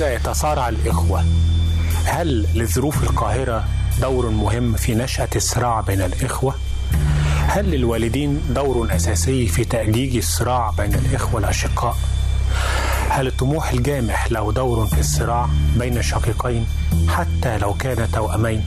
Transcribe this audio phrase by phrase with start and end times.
[0.00, 1.24] لماذا يتصارع الإخوة؟
[2.04, 3.64] هل لظروف القاهرة
[4.00, 6.54] دور مهم في نشأة الصراع بين الإخوة؟
[7.48, 11.96] هل للوالدين دور أساسي في تأجيج الصراع بين الإخوة الأشقاء؟
[13.10, 16.66] هل الطموح الجامح له دور في الصراع بين الشقيقين
[17.08, 18.64] حتى لو كان توأمين؟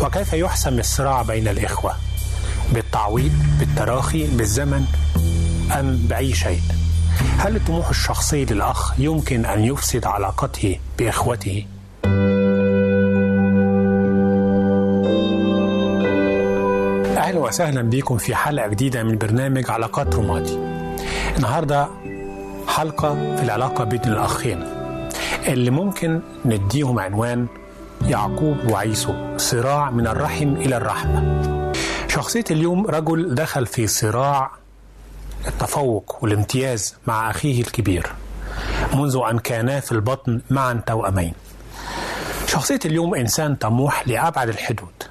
[0.00, 1.96] وكيف يحسم الصراع بين الإخوة؟
[2.72, 4.86] بالتعويض، بالتراخي، بالزمن
[5.80, 6.60] أم بأي شيء؟
[7.38, 11.66] هل الطموح الشخصي للأخ يمكن أن يفسد علاقته بإخوته؟
[17.16, 20.58] أهلا وسهلا بكم في حلقة جديدة من برنامج علاقات رمادي
[21.36, 21.88] النهاردة
[22.68, 24.64] حلقة في العلاقة بين الأخين.
[25.48, 27.46] اللي ممكن نديهم عنوان
[28.06, 31.42] يعقوب وعيسو صراع من الرحم إلى الرحمة.
[32.08, 34.50] شخصية اليوم رجل دخل في صراع
[35.46, 38.12] التفوق والامتياز مع أخيه الكبير
[38.94, 41.32] منذ أن كانا في البطن معا توأمين.
[42.46, 45.02] شخصية اليوم إنسان طموح لأبعد الحدود.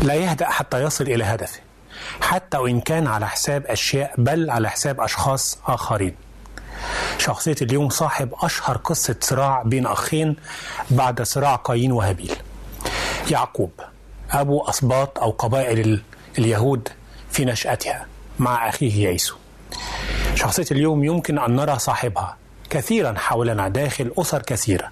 [0.00, 1.60] لا يهدأ حتى يصل إلى هدفه
[2.20, 6.14] حتى وإن كان على حساب أشياء بل على حساب أشخاص آخرين.
[7.18, 10.36] شخصية اليوم صاحب أشهر قصة صراع بين أخين
[10.90, 12.36] بعد صراع قايين وهابيل.
[13.30, 13.70] يعقوب
[14.30, 16.02] أبو أسباط أو قبائل
[16.38, 16.88] اليهود
[17.30, 18.06] في نشأتها
[18.38, 19.36] مع أخيه ييسو.
[20.36, 22.36] شخصية اليوم يمكن أن نرى صاحبها
[22.70, 24.88] كثيرا حولنا داخل أسر كثيرة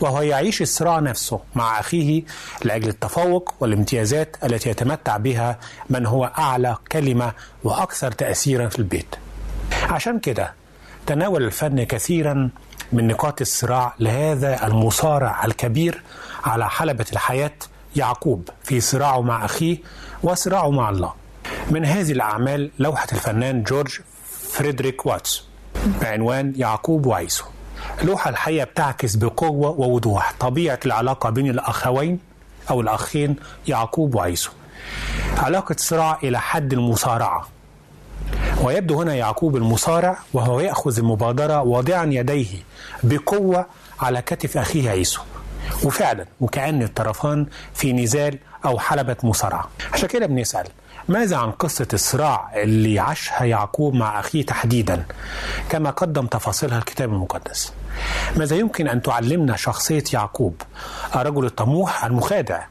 [0.00, 2.22] وهو يعيش الصراع نفسه مع أخيه
[2.64, 5.58] لأجل التفوق والامتيازات التي يتمتع بها
[5.90, 7.32] من هو أعلى كلمة
[7.64, 9.14] وأكثر تأثيرا في البيت.
[9.90, 10.52] عشان كده
[11.06, 12.50] تناول الفن كثيرا
[12.92, 16.02] من نقاط الصراع لهذا المصارع الكبير
[16.44, 17.52] على حلبة الحياة
[17.96, 19.78] يعقوب في صراعه مع أخيه
[20.22, 21.12] وصراعه مع الله.
[21.70, 23.98] من هذه الأعمال لوحة الفنان جورج
[24.54, 25.44] فريدريك واتس
[26.02, 27.44] بعنوان يعقوب وعيسو.
[28.02, 30.32] لوحة الحقيقة بتعكس بقوة ووضوح.
[30.40, 32.18] طبيعة العلاقة بين الأخوين
[32.70, 33.36] أو الأخين
[33.68, 34.50] يعقوب وعيسو.
[35.38, 37.48] علاقة صراع إلى حد المصارعة.
[38.62, 42.56] ويبدو هنا يعقوب المصارع وهو يأخذ المبادرة واضعا يديه
[43.02, 43.66] بقوة
[44.00, 45.22] على كتف أخيه عيسو.
[45.84, 49.68] وفعلا وكأن الطرفان في نزال أو حلبة مصارعة.
[49.92, 50.66] عشان كده بنسأل
[51.08, 55.04] ماذا عن قصة الصراع اللي عاشها يعقوب مع أخيه تحديدا؟
[55.68, 57.72] كما قدم تفاصيلها الكتاب المقدس.
[58.36, 60.62] ماذا يمكن أن تعلمنا شخصية يعقوب
[61.16, 62.64] الرجل الطموح المخادع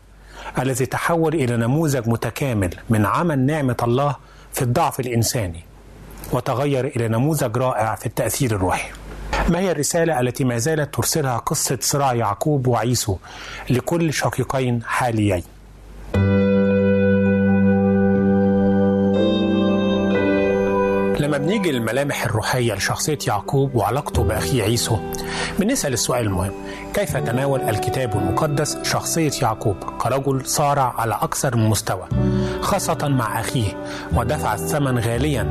[0.60, 4.16] الذي تحول إلى نموذج متكامل من عمل نعمة الله
[4.54, 5.64] في الضعف الإنساني
[6.32, 8.92] وتغير إلى نموذج رائع في التأثير الروحي؟
[9.50, 13.18] ما هي الرسالة التي ما زالت ترسلها قصة صراع يعقوب وعيسو
[13.70, 15.44] لكل شقيقين حاليين؟
[21.44, 24.98] بنيجي للملامح الروحية لشخصية يعقوب وعلاقته بأخيه عيسو.
[25.60, 26.52] بنسأل السؤال المهم
[26.94, 32.08] كيف تناول الكتاب المقدس شخصية يعقوب كرجل صارع على أكثر من مستوى
[32.62, 33.84] خاصة مع أخيه
[34.16, 35.44] ودفع الثمن غاليا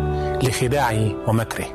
[0.43, 1.67] لخداعه ومكره؟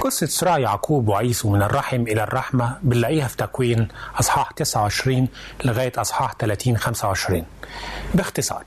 [0.00, 3.88] قصة صراع يعقوب وعيسو من الرحم إلى الرحمة بنلاقيها في تكوين
[4.20, 5.28] أصحاح 29
[5.64, 7.44] لغاية أصحاح 30 25
[8.14, 8.64] باختصار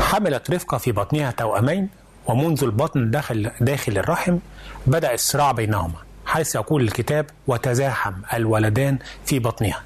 [0.00, 1.88] حملت رفقة في بطنها توأمين
[2.30, 4.38] ومنذ البطن داخل داخل الرحم
[4.86, 5.94] بدأ الصراع بينهما
[6.26, 9.82] حيث يقول الكتاب وتزاحم الولدان في بطنها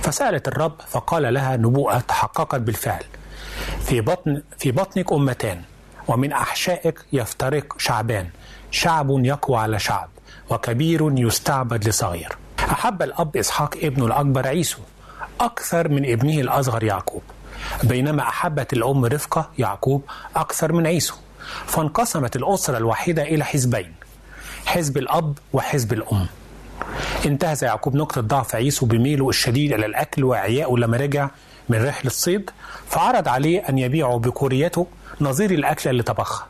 [0.00, 3.02] فسألت الرب فقال لها نبوءة تحققت بالفعل.
[3.84, 5.62] في بطن في بطنك أمتان
[6.08, 8.28] ومن أحشائك يفترق شعبان.
[8.70, 10.08] شعب يقوى على شعب
[10.50, 14.78] وكبير يستعبد لصغير أحب الأب إسحاق ابنه الأكبر عيسو
[15.40, 17.22] أكثر من ابنه الأصغر يعقوب
[17.82, 20.02] بينما أحبت الأم رفقة يعقوب
[20.36, 21.14] أكثر من عيسو.
[21.66, 23.94] فانقسمت الأسرة الواحدة إلى حزبين
[24.66, 26.26] حزب الأب وحزب الأم.
[27.26, 31.30] انتهز يعقوب نقطة ضعف عيسو بميله الشديد إلى الأكل وإعيائه لما رجع
[31.68, 32.50] من رحلة الصيد
[32.88, 34.86] فعرض عليه أن يبيعه بكوريته
[35.20, 36.46] نظير الأكل اللي طبخها.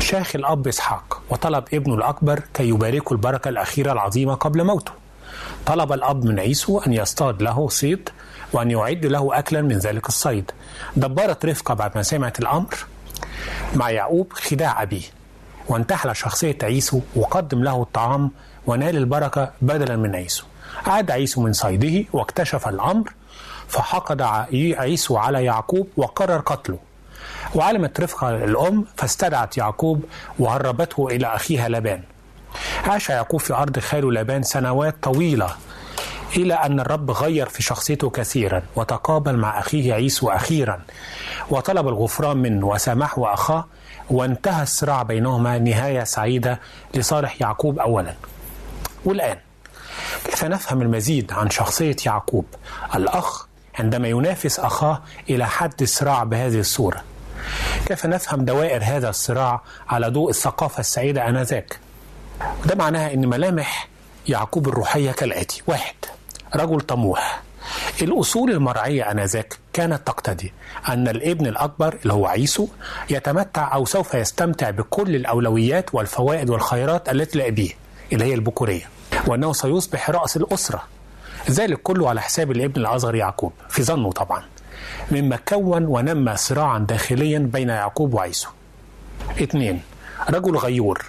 [0.00, 4.92] شاخ الأب إسحاق وطلب ابنه الأكبر كي يباركه البركة الأخيرة العظيمة قبل موته.
[5.66, 8.08] طلب الأب من عيسو أن يصطاد له صيد
[8.52, 10.50] وأن يعد له أكلا من ذلك الصيد.
[10.96, 12.74] دبرت رفقة بعد ما سمعت الأمر
[13.74, 15.02] مع يعقوب خداع أبيه
[15.68, 18.30] وانتحل شخصية عيسو وقدم له الطعام
[18.66, 20.44] ونال البركة بدلا من عيسو.
[20.86, 23.12] عاد عيسو من صيده واكتشف الأمر
[23.68, 26.78] فحقد عيسو على يعقوب وقرر قتله.
[27.54, 30.04] وعلمت رفقة الأم فاستدعت يعقوب
[30.38, 32.02] وهربته إلى أخيها لبان.
[32.84, 35.56] عاش يعقوب في أرض خاله لبان سنوات طويلة.
[36.36, 40.80] إلى أن الرب غير في شخصيته كثيرا وتقابل مع أخيه عيسو أخيرا.
[41.50, 43.66] وطلب الغفران منه وسامحه أخاه
[44.10, 46.60] وانتهى الصراع بينهما نهاية سعيدة
[46.94, 48.14] لصالح يعقوب أولا.
[49.04, 49.36] والآن
[50.24, 52.44] كيف نفهم المزيد عن شخصية يعقوب؟
[52.94, 53.46] الأخ
[53.78, 57.02] عندما ينافس أخاه إلى حد الصراع بهذه الصورة.
[57.86, 61.78] كيف نفهم دوائر هذا الصراع على ضوء الثقافة السعيدة آنذاك؟
[62.66, 63.88] ده معناها أن ملامح
[64.28, 65.62] يعقوب الروحية كالآتي.
[65.66, 65.94] واحد.
[66.56, 67.42] رجل طموح.
[68.02, 70.52] الأصول المرعية آنذاك كانت تقتضي
[70.88, 72.68] أن الابن الأكبر اللي هو عيسو
[73.10, 77.70] يتمتع أو سوف يستمتع بكل الأولويات والفوائد والخيرات التي لأبيه
[78.12, 78.88] اللي هي البكورية
[79.26, 80.82] وأنه سيصبح رأس الأسرة.
[81.50, 84.42] ذلك كله على حساب الابن الأصغر يعقوب في ظنه طبعا.
[85.10, 88.48] مما كون ونمى صراعا داخليا بين يعقوب وعيسو.
[89.42, 89.80] اثنين
[90.30, 91.04] رجل غيور.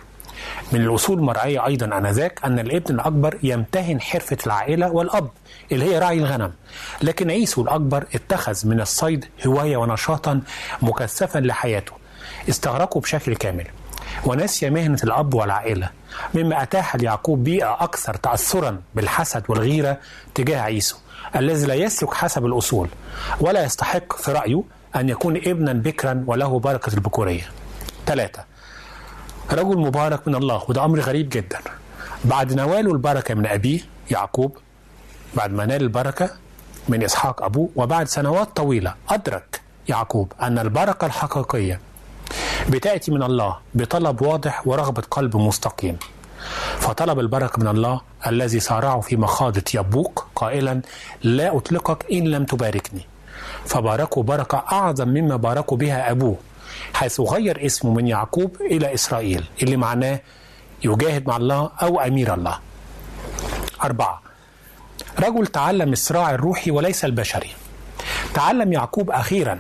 [0.71, 5.29] من الأصول المرعية أيضا آنذاك أن الابن الأكبر يمتهن حرفة العائلة والأب
[5.71, 6.53] اللي هي راعي الغنم.
[7.01, 10.41] لكن عيسو الأكبر اتخذ من الصيد هواية ونشاطا
[10.81, 11.91] مكثفا لحياته.
[12.49, 13.67] استغرقه بشكل كامل.
[14.25, 15.89] ونسي مهنة الأب والعائلة
[16.33, 19.97] مما أتاح ليعقوب بيئة أكثر تأثرا بالحسد والغيرة
[20.35, 20.97] تجاه عيسو
[21.35, 22.89] الذي لا يسلك حسب الأصول
[23.39, 24.63] ولا يستحق في رأيه
[24.95, 27.49] أن يكون ابنا بكرا وله بركة البكورية.
[28.05, 28.43] ثلاثة
[29.51, 31.59] رجل مبارك من الله وده أمر غريب جدا.
[32.25, 33.79] بعد نواله البركة من أبيه
[34.11, 34.57] يعقوب
[35.35, 36.29] بعد ما نال البركة
[36.89, 41.79] من إسحاق أبوه وبعد سنوات طويلة أدرك يعقوب أن البركة الحقيقية
[42.69, 45.97] بتأتي من الله بطلب واضح ورغبة قلب مستقيم.
[46.79, 50.81] فطلب البركة من الله الذي صارعه في مخاضة يبوق قائلا
[51.23, 53.01] لا أطلقك إن لم تباركني
[53.65, 56.35] فباركوا بركة أعظم مما باركوا بها أبوه.
[56.93, 60.19] حيث غير اسمه من يعقوب إلى إسرائيل اللي معناه
[60.83, 62.59] يجاهد مع الله أو أمير الله.
[63.83, 64.21] أربعة
[65.19, 67.49] رجل تعلم الصراع الروحي وليس البشري.
[68.33, 69.59] تعلم يعقوب أخيرا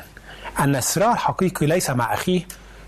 [0.59, 2.47] أن الصراع الحقيقي ليس مع أخيه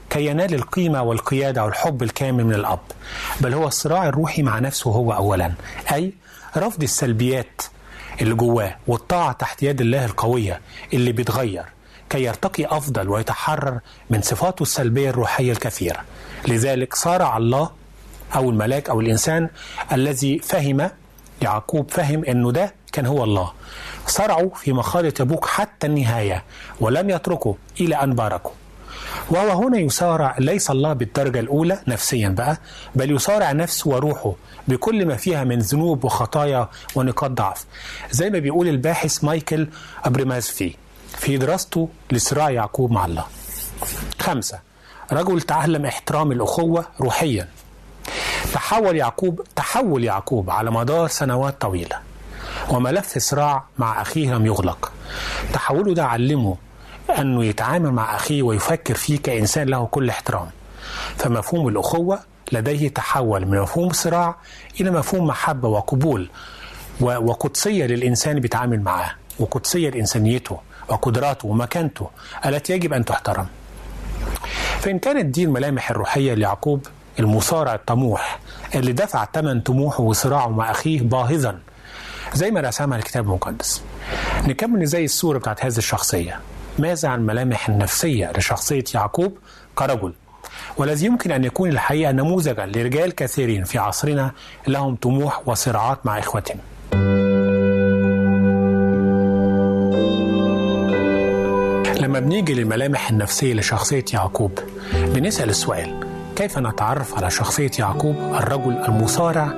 [0.09, 2.79] كي ينال القيمة والقيادة والحب الكامل من الأب.
[3.41, 5.51] بل هو الصراع الروحي مع نفسه هو أولا
[5.93, 6.13] أي
[6.57, 7.62] رفض السلبيات
[8.21, 10.62] اللي جواه والطاعة تحت يد الله القوية
[10.93, 11.65] اللي بيتغير
[12.10, 16.00] كي يرتقي أفضل ويتحرر من صفاته السلبية الروحية الكثيرة.
[16.48, 17.70] لذلك صارع الله
[18.36, 19.50] أو الملاك أو الإنسان
[19.92, 20.89] الذي فهم
[21.42, 23.51] يعقوب فهم أنه ده كان هو الله.
[24.08, 26.44] صرعوا في مخاض يبوك حتى النهاية
[26.80, 28.51] ولم يتركوا إلى أن باركوا.
[29.30, 32.58] وهو هنا يصارع ليس الله بالدرجة الأولى نفسيا بقى
[32.96, 34.34] بل يصارع نفسه وروحه
[34.68, 37.66] بكل ما فيها من ذنوب وخطايا ونقاط ضعف.
[38.12, 39.68] زي ما بيقول الباحث مايكل
[40.04, 40.75] أبريمازفي
[41.20, 43.26] في دراسته لصراع يعقوب مع الله.
[44.20, 44.60] خمسة
[45.12, 47.48] رجل تعلم احترام الأخوة روحيا.
[48.54, 52.00] تحول يعقوب تحول يعقوب على مدار سنوات طويلة.
[52.70, 54.92] وملف صراع مع أخيه لم يغلق.
[55.54, 56.58] تحوله ده علمه
[57.18, 60.50] أنه يتعامل مع أخيه ويفكر فيه كإنسان له كل احترام.
[61.18, 62.20] فمفهوم الأخوة
[62.52, 64.36] لديه تحول من مفهوم صراع
[64.82, 66.30] إلى مفهوم محبة وقبول
[67.02, 70.60] وقدسية للإنسان بيتعامل معاه وقدسية لإنسانيته.
[70.89, 72.10] وقدراته ومكانته
[72.46, 73.48] التي يجب أن تحترم.
[74.79, 76.88] فإن كانت دي الملامح الروحية ليعقوب
[77.19, 78.39] المصارع الطموح
[78.75, 81.60] اللي دفع ثمن طموحه وصراعه مع أخيه باهظا
[82.34, 83.81] زي ما رسمها الكتاب المقدس.
[84.48, 86.39] نكمل زي الصورة بتاعت هذه الشخصية.
[86.79, 89.38] ماذا عن الملامح النفسية لشخصية يعقوب
[89.75, 90.13] كرجل؟
[90.77, 94.31] والذي يمكن أن يكون الحقيقة نموذجا لرجال كثيرين في عصرنا
[94.67, 96.58] لهم طموح وصراعات مع إخوتهم.
[102.20, 104.60] لما بنيجي للملامح النفسية لشخصية يعقوب.
[104.94, 106.00] بنسأل السؤال
[106.36, 109.54] كيف نتعرف على شخصية يعقوب الرجل المصارع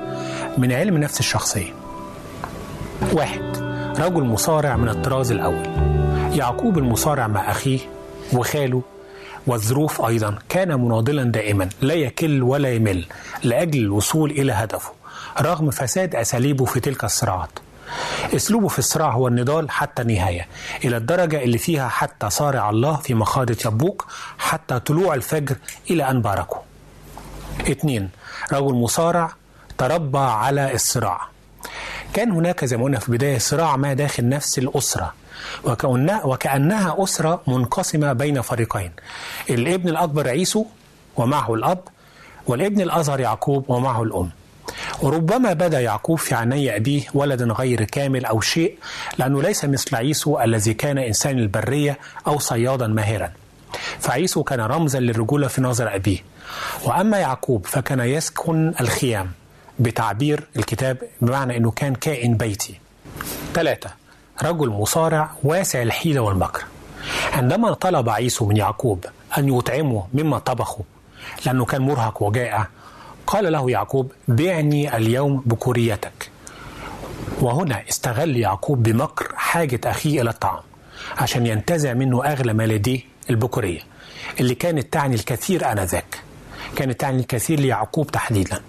[0.58, 1.72] من علم نفس الشخصية؟
[3.12, 3.42] واحد
[3.98, 5.66] رجل مصارع من الطراز الأول.
[6.38, 7.78] يعقوب المصارع مع أخيه
[8.32, 8.82] وخاله
[9.46, 13.04] والظروف أيضا كان مناضلا دائما لا يكل ولا يمل
[13.44, 14.92] لأجل الوصول إلى هدفه
[15.40, 17.58] رغم فساد أساليبه في تلك الصراعات.
[18.36, 20.46] اسلوبه في الصراع هو النضال حتى النهاية
[20.84, 24.06] إلى الدرجة اللي فيها حتى صارع الله في مخاضة يبوك
[24.38, 25.56] حتى طلوع الفجر
[25.90, 26.62] إلى أن باركه
[27.70, 28.10] اثنين
[28.52, 29.32] رجل مصارع
[29.78, 31.20] تربى على الصراع.
[32.14, 35.14] كان هناك زي ما قلنا في البداية صراع ما داخل نفس الأسرة
[35.64, 38.92] وكأنها, وكأنها أسرة منقسمة بين فريقين
[39.50, 40.64] الابن الأكبر عيسو
[41.16, 41.80] ومعه الأب
[42.46, 44.30] والابن الأصغر يعقوب ومعه الأم.
[45.02, 48.78] وربما بدا يعقوب في عيني أبيه ولدا غير كامل أو شيء
[49.18, 53.32] لأنه ليس مثل عيسو الذي كان إنسان البرية أو صيادا ماهرا.
[53.98, 56.18] فعيسو كان رمزا للرجولة في نظر أبيه.
[56.84, 59.30] وأما يعقوب فكان يسكن الخيام
[59.78, 62.80] بتعبير الكتاب بمعنى أنه كان كائن بيتي.
[63.54, 63.90] ثلاثة
[64.42, 66.64] رجل مصارع واسع الحيلة والمكر.
[67.32, 69.04] عندما طلب عيسو من يعقوب
[69.38, 70.80] أن يطعمه مما طبخه
[71.46, 72.68] لأنه كان مرهق وجائع
[73.32, 76.30] قال له يعقوب بعني اليوم بكوريتك
[77.40, 80.62] وهنا استغل يعقوب بمكر حاجة أخيه إلى الطعام
[81.18, 83.80] عشان ينتزع منه أغلى ما لديه البكورية
[84.40, 86.20] اللي كانت تعني الكثير آنذاك.
[86.76, 88.60] كانت تعني الكثير ليعقوب تحديدا.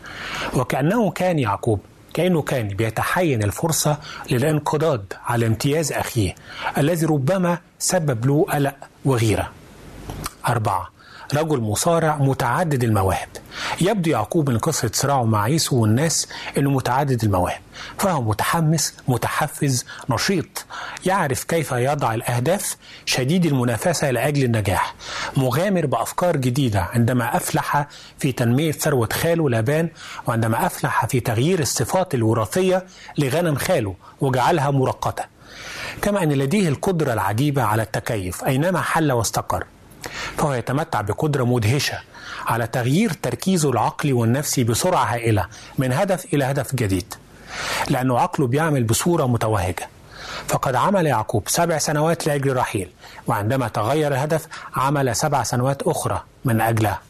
[0.56, 1.80] وكأنه كان يعقوب
[2.14, 3.98] كأنه كان بيتحين الفرصة
[4.32, 6.36] للانقضاض على امتياز أخيه
[6.78, 9.52] الذي ربما سبب له قلق وغيرة.
[10.48, 10.90] أربعة
[11.34, 13.28] رجل مصارع متعدد المواهب
[13.82, 17.60] يبدو يعقوب من قصة صراعه مع عيسو والناس أنه متعدد المواهب
[17.98, 20.66] فهو متحمس متحفز نشيط.
[21.06, 24.96] يعرف كيف يضع الأهداف شديد المنافسة لأجل النجاح.
[25.38, 27.88] مغامر بأفكار جديدة عندما أفلح
[28.20, 29.90] في تنمية ثروة خاله لابان
[30.28, 32.86] وعندما أفلح في تغيير الصفات الوراثية
[33.18, 35.24] لغنم خاله وجعلها مرقته
[36.02, 39.66] كما أن لديه القدرة العجيبة على التكيف أينما حل واستقر.
[40.38, 42.00] فهو يتمتع بقدرة مدهشة
[42.46, 45.46] على تغيير تركيزه العقلي والنفسي بسرعة هائلة
[45.78, 47.14] من هدف إلى هدف جديد
[47.90, 49.90] لأنه عقله بيعمل بصورة متوهجة.
[50.48, 52.90] فقد عمل يعقوب سبع سنوات لأجل رحيل
[53.28, 57.02] وعندما تغير الهدف عمل سبع سنوات أخرى من أجلها.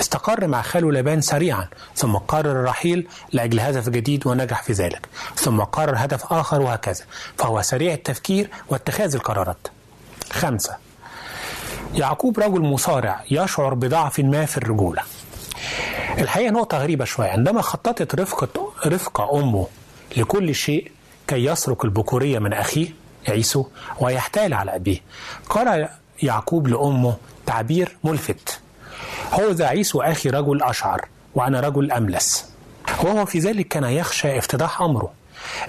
[0.00, 5.08] استقر مع خاله لابان سريعا ثم قرر الرحيل لأجل هدف جديد ونجح في ذلك.
[5.36, 7.04] ثم قرر هدف آخر وهكذا
[7.38, 9.68] فهو سريع التفكير واتخاذ القرارات.
[10.32, 10.76] خمسة
[11.94, 15.02] يعقوب رجل مصارع يشعر بضعف ما في الرجولة.
[16.18, 17.28] الحقيقة نقطة غريبة شوية.
[17.28, 19.66] عندما خططت رفقة, رفقة أمه
[20.16, 20.90] لكل شيء
[21.28, 22.88] كي يسرق البكورية من أخيه
[23.28, 23.66] عيسو
[24.00, 24.98] ويحتال على أبيه
[25.50, 25.88] قال
[26.22, 28.60] يعقوب لأمه تعبير ملفت.
[29.32, 32.44] هو ذا عيسو أخي رجل أشعر وأنا رجل أملس.
[33.02, 35.12] وهو في ذلك كان يخشى افتضاح أمره.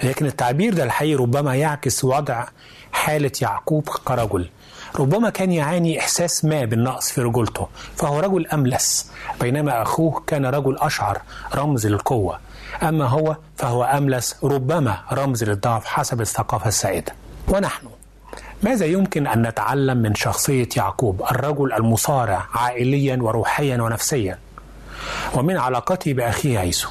[0.02, 2.44] لكن التعبير ده الحقيقي ربما يعكس وضع
[2.92, 4.48] حالة يعقوب كرجل.
[4.96, 10.78] ربما كان يعاني إحساس ما بالنقص في رجولته فهو رجل أملس بينما أخوه كان رجل
[10.78, 11.22] أشعر
[11.54, 12.38] رمز للقوة.
[12.82, 17.14] أما هو فهو أملس ربما رمز للضعف حسب الثقافة السائدة.
[17.48, 17.86] ونحن
[18.62, 24.38] ماذا يمكن أن نتعلم من شخصية يعقوب الرجل المصارع عائليا وروحيا ونفسيا؟
[25.34, 26.88] ومن علاقته بأخيه عيسو.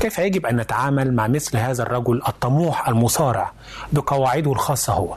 [0.00, 3.52] كيف يجب أن نتعامل مع مثل هذا الرجل الطموح المصارع
[3.92, 5.16] بقواعده الخاصة هو؟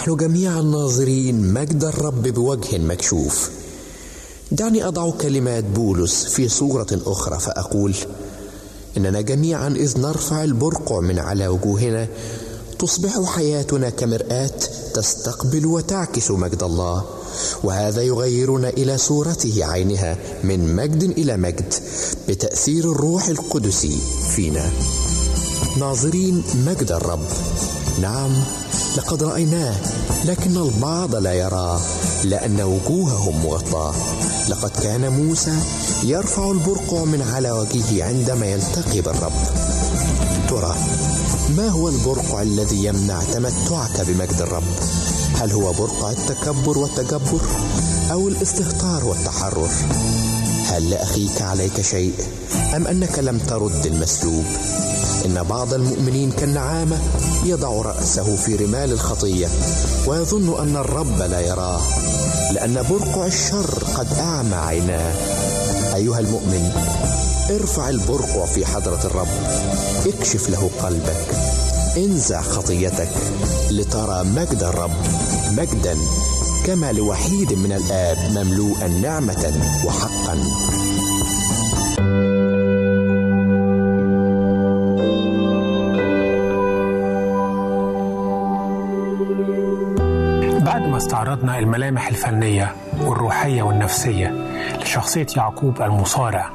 [0.00, 3.50] ونحن جميعا ناظرين مجد الرب بوجه مكشوف.
[4.52, 7.94] دعني أضع كلمات بولس في صورة أخرى فأقول
[8.96, 12.08] إننا جميعا إذ نرفع البرقع من على وجوهنا
[12.78, 14.60] تصبح حياتنا كمرآة
[14.94, 17.04] تستقبل وتعكس مجد الله
[17.64, 21.74] وهذا يغيرنا إلى صورته عينها من مجد إلى مجد
[22.28, 23.86] بتأثير الروح القدس
[24.36, 24.70] فينا.
[25.78, 27.26] ناظرين مجد الرب.
[28.00, 28.30] نعم.
[28.96, 29.76] لقد رأيناه
[30.24, 31.80] لكن البعض لا يراه
[32.24, 33.94] لأن وجوههم مغطاة.
[34.48, 35.58] لقد كان موسى
[36.04, 39.32] يرفع البرقع من على وجهه عندما يلتقي بالرب
[40.48, 40.76] ترى
[41.56, 44.62] ما هو البرقع الذي يمنع تمتعك بمجد الرب؟
[45.34, 47.40] هل هو برقع التكبر والتجبر
[48.12, 49.70] أو الاستهتار والتحرر؟
[50.66, 52.14] هل لأخيك عليك شيء
[52.76, 54.44] أم أنك لم ترد المسلوب؟
[55.24, 56.98] إن بعض المؤمنين كالنعامة
[57.44, 59.48] يضع رأسه في رمال الخطية
[60.06, 61.80] ويظن أن الرب لا يراه
[62.52, 65.14] لأن برقع الشر قد أعمى عيناه.
[65.94, 66.72] أيها المؤمن
[67.50, 69.28] ارفع البرقع في حضرة الرب.
[70.06, 71.26] اكشف له قلبك.
[71.96, 73.10] انزع خطيتك
[73.70, 74.96] لترى مجد الرب.
[75.50, 75.96] مجدا
[76.66, 79.52] كما لوحيد من الآب مملوءا نعمة
[79.84, 80.38] وحقا.
[91.30, 94.34] استعرضنا الملامح الفنية والروحية والنفسية
[94.82, 96.50] لشخصية يعقوب المصارع.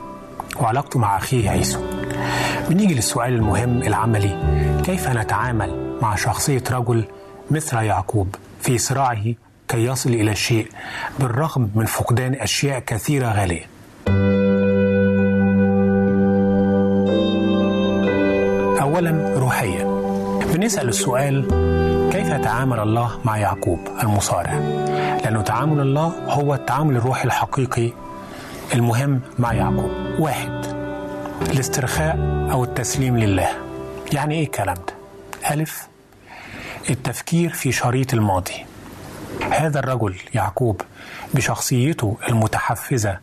[0.59, 1.79] وعلاقته مع أخيه عيسو.
[2.69, 4.37] بنيجي للسؤال المهم العملي.
[4.85, 7.05] كيف نتعامل مع شخصية رجل
[7.51, 9.23] مثل يعقوب في صراعه
[9.67, 10.67] كي يصل إلى الشيء
[11.19, 13.65] بالرغم من فقدان أشياء كثيرة غالية؟
[18.81, 19.83] أولا روحيا
[20.53, 21.47] بنسأل السؤال
[22.37, 24.53] تعامل الله مع يعقوب المصارع.
[25.23, 27.91] لأنه تعامل الله هو التعامل الروحي الحقيقي
[28.73, 29.91] المهم مع يعقوب.
[30.19, 30.65] واحد
[31.41, 32.17] الاسترخاء
[32.51, 33.49] أو التسليم لله.
[34.13, 34.93] يعني إيه الكلام ده؟
[35.51, 35.87] ألف
[36.89, 38.65] التفكير في شريط الماضي.
[39.51, 40.81] هذا الرجل يعقوب
[41.33, 43.17] بشخصيته المتحفزة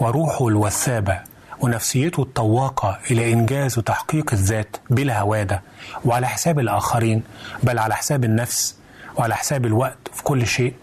[0.00, 1.18] وروحه الوثابة
[1.60, 5.62] ونفسيته الطواقة إلى إنجاز وتحقيق الذات بلا هوادة
[6.04, 7.22] وعلى حساب الآخرين
[7.62, 8.76] بل على حساب النفس
[9.16, 10.74] وعلى حساب الوقت في كل شيء.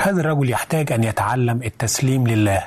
[0.00, 2.64] هذا الرجل يحتاج أن يتعلم التسليم لله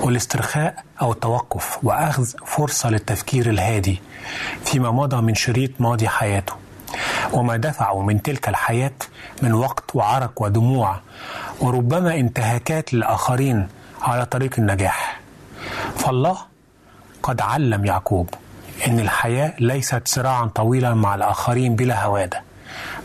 [0.00, 4.00] والاسترخاء أو التوقف وأخذ فرصة للتفكير الهادي
[4.64, 6.52] فيما مضى من شريط ماضي حياته
[7.32, 8.92] وما دفعه من تلك الحياة
[9.42, 11.00] من وقت وعرق ودموع
[11.60, 13.68] وربما انتهاكات للآخرين
[14.02, 15.20] على طريق النجاح.
[15.96, 16.38] فالله
[17.24, 18.28] قد علم يعقوب
[18.86, 22.42] إن الحياة ليست صراعا طويلا مع الآخرين بلا هوادة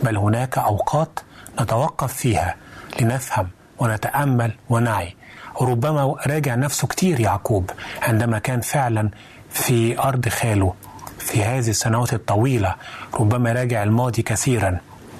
[0.03, 1.19] بل هناك أوقات
[1.61, 2.55] نتوقف فيها
[3.01, 3.47] لنفهم
[3.79, 5.15] ونتأمل ونعي.
[5.55, 9.09] وربما راجع نفسه كتير يعقوب عندما كان فعلا
[9.49, 10.73] في أرض خاله
[11.19, 12.75] في هذه السنوات الطويلة.
[13.13, 14.77] ربما راجع الماضي كثيرا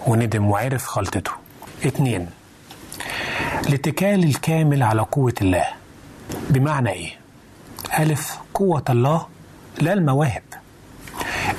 [0.07, 1.31] وندم وعرف غلطته
[1.85, 2.29] اتنين
[3.67, 5.65] الاتكال الكامل على قوة الله.
[6.49, 7.19] بمعنى إيه؟
[7.99, 9.25] ألف قوة الله
[9.81, 10.41] لا المواهب.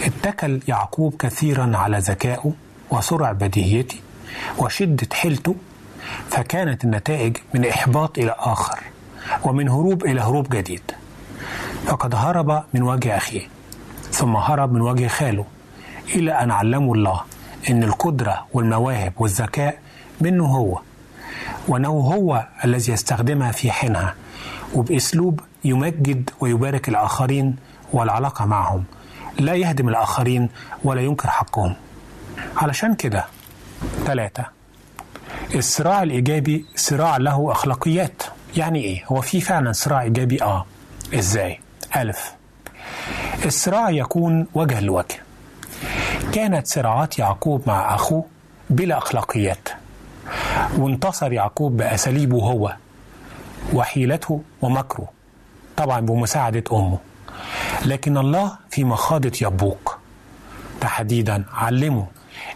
[0.02, 2.52] اتكل يعقوب كثيرا على ذكائه
[2.90, 3.96] وسرع بديهيته
[4.58, 5.54] وشدة حيلته
[6.30, 8.78] فكانت النتائج من إحباط إلى آخر
[9.44, 10.82] ومن هروب إلى هروب جديد.
[11.86, 13.48] فقد هرب من وجه أخيه
[14.12, 15.44] ثم هرب من وجه خاله
[16.14, 17.20] إلى أن علمه الله
[17.70, 19.78] أن القدرة والمواهب والذكاء
[20.20, 20.80] منه هو
[21.68, 24.14] وأنه هو الذي يستخدمها في حينها.
[24.74, 27.56] وبأسلوب يمجد ويبارك الآخرين
[27.92, 28.84] والعلاقة معهم.
[29.38, 30.48] لا يهدم الآخرين
[30.84, 31.74] ولا ينكر حقهم.
[32.56, 33.24] علشان كده
[34.06, 34.44] ثلاثة
[35.54, 38.22] الصراع الإيجابي صراع له أخلاقيات.
[38.56, 40.66] يعني إيه؟ هو في فعلا صراع إيجابي؟ آه.
[41.14, 41.60] إزاي؟
[41.96, 42.32] ألف
[43.44, 45.16] الصراع يكون وجه لوجه
[46.32, 48.24] كانت صراعات يعقوب مع أخوه
[48.70, 49.68] بلا أخلاقيات.
[50.78, 52.74] وانتصر يعقوب بأساليبه هو.
[53.72, 55.08] وحيلته ومكره
[55.76, 56.98] طبعا بمساعدة أمه.
[57.86, 59.98] لكن الله في مخاضة يبوق
[60.80, 62.06] تحديدا علمه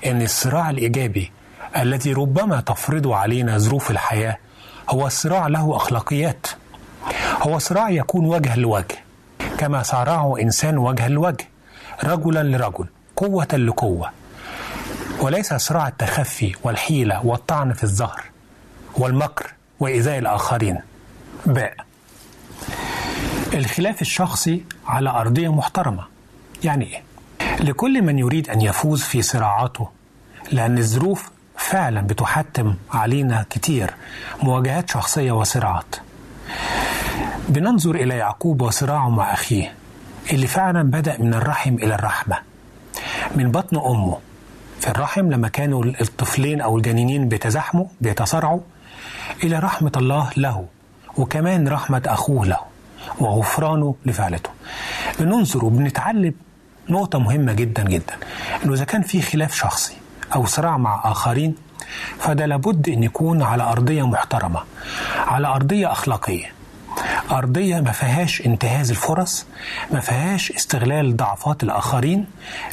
[0.07, 1.31] أن الصراع الإيجابي
[1.77, 4.37] الذي ربما تفرضه علينا ظروف الحياة
[4.91, 6.47] هو صراع له أخلاقيات.
[7.43, 8.97] هو صراع يكون وجه لوجه
[9.59, 11.49] كما صارعه إنسان وجه لوجه
[12.05, 12.87] رجلا لرجل
[13.17, 14.11] قوة لقوة.
[15.21, 18.25] وليس صراع التخفي والحيلة والطعن في الظهر
[18.97, 20.79] والمكر وإيذاء الآخرين.
[21.47, 21.75] باء.
[23.55, 26.05] الخلاف الشخصي على أرضية محترمة.
[26.65, 27.03] يعني إيه؟
[27.61, 29.89] لكل من يريد أن يفوز في صراعاته
[30.53, 33.91] لأن الظروف فعلا بتحتم علينا كتير
[34.43, 35.97] مواجهات شخصية وصراعات.
[37.49, 39.75] بننظر إلى يعقوب وصراعه مع أخيه
[40.33, 42.37] اللي فعلا بدأ من الرحم إلى الرحمة.
[43.37, 44.19] من بطن أمه.
[44.81, 48.61] في الرحم لما كانوا الطفلين أو الجنينين بيتزاحموا بيتصارعوا
[49.43, 50.67] إلى رحمة الله له.
[51.19, 52.59] وكمان رحمة أخوه له
[53.21, 54.51] وغفرانه لفعلته.
[55.21, 56.35] بننظر وبنتعلم
[56.89, 58.15] نقطة مهمة جدا جدا
[58.65, 59.95] إنه إذا كان في خلاف شخصي
[60.35, 61.55] أو صراع مع آخرين
[62.19, 64.61] فده لابد أن يكون على أرضية محترمة
[65.27, 66.47] على أرضية أخلاقية.
[67.31, 69.47] أرضية ما فيهاش انتهاز الفرص
[69.93, 72.27] ما فيهاش استغلال ضعفات الآخرين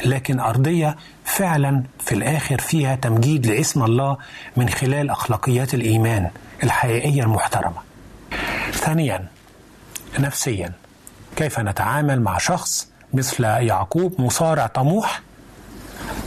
[0.04, 4.16] لكن أرضية فعلا في الآخر فيها تمجيد لاسم الله
[4.56, 6.30] من خلال أخلاقيات الإيمان
[6.62, 7.91] الحقيقية المحترمة.
[8.72, 9.26] ثانيا
[10.18, 10.72] نفسيا
[11.36, 15.20] كيف نتعامل مع شخص مثل يعقوب مصارع طموح؟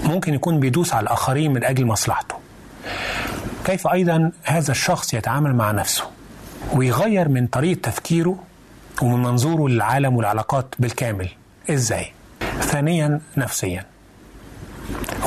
[0.03, 2.35] ممكن يكون بيدوس على الآخرين من أجل مصلحته.
[3.65, 6.03] كيف أيضا هذا الشخص يتعامل مع نفسه؟
[6.73, 8.43] ويغير من طريقة تفكيره
[9.01, 11.29] ومن منظوره للعالم والعلاقات بالكامل.
[11.69, 12.11] إزاي؟
[12.61, 13.85] ثانيا نفسيا.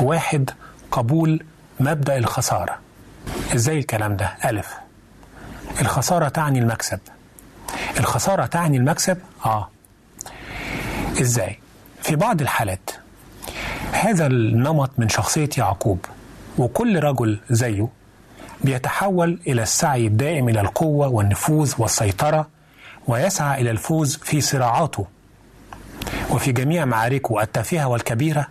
[0.01, 0.49] واحد
[0.91, 1.43] قبول
[1.79, 2.79] مبدأ الخسارة.
[3.55, 4.73] إزاي الكلام ده؟ ألف.
[5.81, 6.99] الخسارة تعني المكسب
[7.99, 9.69] الخسارة تعني المكسب؟ آه
[11.21, 11.59] إزاي؟
[12.01, 12.89] في بعض الحالات
[13.91, 16.05] هذا النمط من شخصية يعقوب
[16.57, 17.87] وكل رجل زيه
[18.63, 22.47] بيتحول إلى السعي الدائم إلى القوة والنفوذ والسيطرة
[23.07, 25.05] ويسعى إلى الفوز في صراعاته
[26.29, 28.47] وفي جميع معاركه التافهة والكبيرة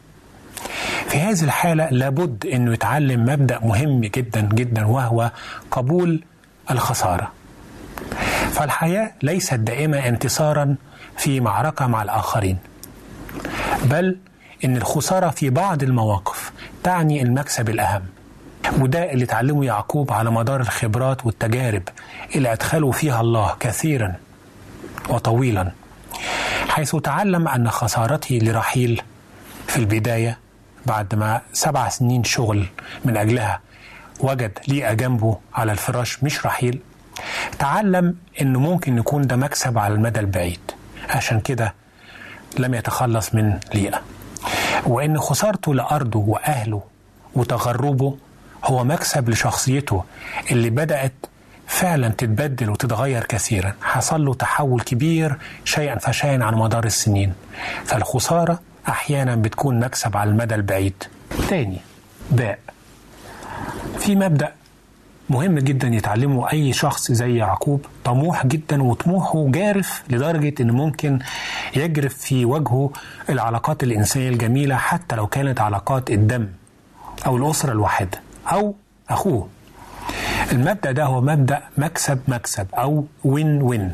[1.09, 5.31] في هذه الحالة لابد أنه يتعلم مبدأ مهم جدا جدا وهو
[5.71, 6.23] قبول
[6.71, 7.33] الخسارة.
[8.53, 10.77] فالحياة ليست دائما انتصارا
[11.17, 12.59] في معركة مع الآخرين
[13.85, 14.17] بل
[14.65, 16.53] إن الخسارة في بعض المواقف
[16.85, 18.03] تعني المكسب الأهم.
[18.79, 21.83] وده اللي اتعلمه يعقوب على مدار الخبرات والتجارب
[22.35, 24.15] اللي أدخلوا فيها الله كثيرا
[25.09, 25.73] وطويلا
[26.69, 29.03] حيث تعلم أن خسارته لرحيل
[29.67, 30.39] في البداية
[30.87, 32.67] بعد ما سبع سنين شغل
[33.05, 33.61] من أجلها
[34.21, 36.81] وجد ليئة جنبه على الفراش مش رحيل.
[37.59, 40.61] تعلم أنه ممكن يكون ده مكسب على المدى البعيد.
[41.09, 41.75] عشان كده
[42.59, 44.03] لم يتخلص من ليئة.
[44.87, 46.83] وأن خسارته لأرضه وأهله
[47.35, 48.17] وتغربه
[48.65, 50.05] هو مكسب لشخصيته
[50.51, 51.13] اللي بدأت
[51.67, 53.75] فعلا تتبدل وتتغير كثيرا.
[53.83, 57.33] حصل له تحول كبير شيئا فشيئا على مدار السنين.
[57.85, 61.05] فالخسارة أحيانا بتكون مكسب على المدى البعيد.
[61.49, 61.79] تاني
[62.31, 62.59] باء.
[64.09, 64.53] في مبدأ
[65.31, 71.19] مهم جدا يتعلمه أي شخص زي يعقوب طموح جدا وطموحه جارف لدرجة أنه ممكن
[71.77, 72.91] يجرف في وجهه
[73.31, 76.49] العلاقات الإنسانية الجميلة حتى لو كانت علاقات الدم
[77.27, 78.21] أو الأسرة الواحدة
[78.53, 78.75] أو
[79.11, 79.49] أخوه.
[80.53, 83.93] المبدأ ده هو مبدأ مكسب مكسب أو وين وين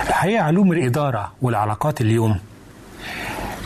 [0.00, 2.38] الحقيقة علوم الإدارة والعلاقات اليوم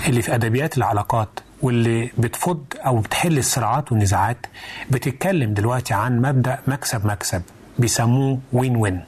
[0.09, 1.29] اللي في أدبيات العلاقات
[1.63, 4.47] واللي بتفض أو بتحل الصراعات والنزاعات
[4.91, 7.43] بتتكلم دلوقتي عن مبدأ مكسب مكسب
[7.79, 9.05] بيسموه وين وين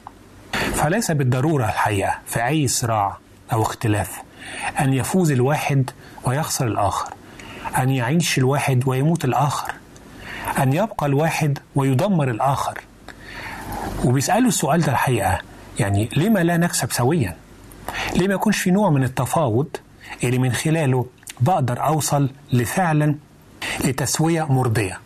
[0.73, 3.17] فليس بالضرورة الحقيقة في أي صراع
[3.53, 4.21] أو اختلاف
[4.79, 5.89] أن يفوز الواحد
[6.25, 7.13] ويخسر الآخر
[7.77, 9.71] أن يعيش الواحد ويموت الآخر
[10.59, 12.81] أن يبقى الواحد ويدمر الآخر.
[14.05, 15.39] وبيسألوا السؤال ده الحقيقة
[15.79, 17.35] يعني لما لا نكسب سويا؟
[18.15, 19.67] ليه ما يكونش في نوع من التفاوض
[20.23, 21.05] اللي من خلاله
[21.41, 23.15] بقدر أوصل لفعلا
[23.85, 24.99] لتسوية مرضية.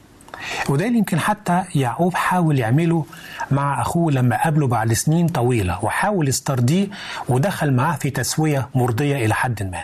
[0.69, 3.05] وده اللي يمكن حتى يعقوب حاول يعمله
[3.51, 6.87] مع أخوه لما قابله بعد سنين طويلة وحاول يسترضيه
[7.29, 9.83] ودخل معاه في تسوية مرضية إلى حد ما.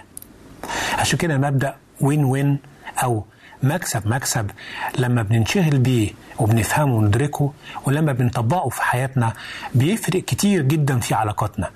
[0.99, 2.59] عشان كده مبدأ وين وين
[3.03, 3.25] أو
[3.63, 4.51] مكسب مكسب
[4.97, 7.53] لما بننشغل بيه وبنفهمه وندركه
[7.85, 9.33] ولما بنطبقه في حياتنا
[9.75, 11.69] بيفرق كتير جدا في علاقاتنا.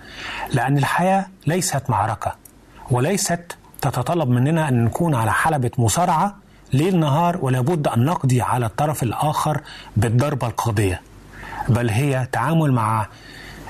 [0.54, 2.36] لأن الحياة ليست معركة
[2.92, 3.58] وليست
[3.89, 6.36] تتطلب مننا أن نكون على حلبة مصارعة
[6.74, 9.62] ليل نهار ولا بد أن نقضي على الطرف الآخر
[9.98, 11.02] بالضربة القاضية
[11.69, 13.08] بل هي تعامل مع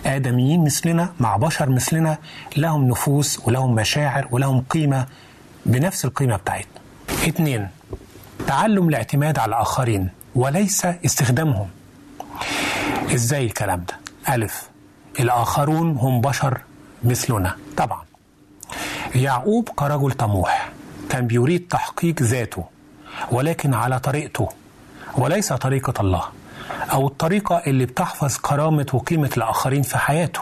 [0.06, 2.18] آدميين مثلنا مع بشر مثلنا
[2.58, 5.06] لهم نفوس ولهم مشاعر ولهم قيمة
[5.66, 6.82] بنفس القيمة بتاعتنا.
[7.28, 7.68] اثنين
[8.48, 11.68] تعلم الاعتماد على الآخرين وليس استخدامهم.
[13.14, 14.70] إزاي الكلام ده؟ ألف
[15.20, 16.62] الآخرون هم بشر
[17.04, 17.56] مثلنا.
[17.78, 18.05] طبعا.
[19.16, 20.70] يعقوب كرجل طموح.
[21.10, 22.64] كان بيريد تحقيق ذاته
[23.32, 24.50] ولكن على طريقته
[25.18, 26.24] وليس طريقة الله
[26.92, 30.40] أو الطريقة اللي بتحفظ كرامة وقيمة الآخرين في حياته.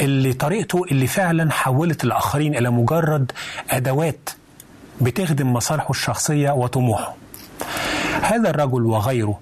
[0.00, 3.32] اللي طريقته اللي فعلا حولت الآخرين إلى مجرد
[3.70, 4.30] أدوات
[5.00, 7.14] بتخدم مصالحه الشخصية وطموحه.
[8.22, 9.38] هذا الرجل وغيره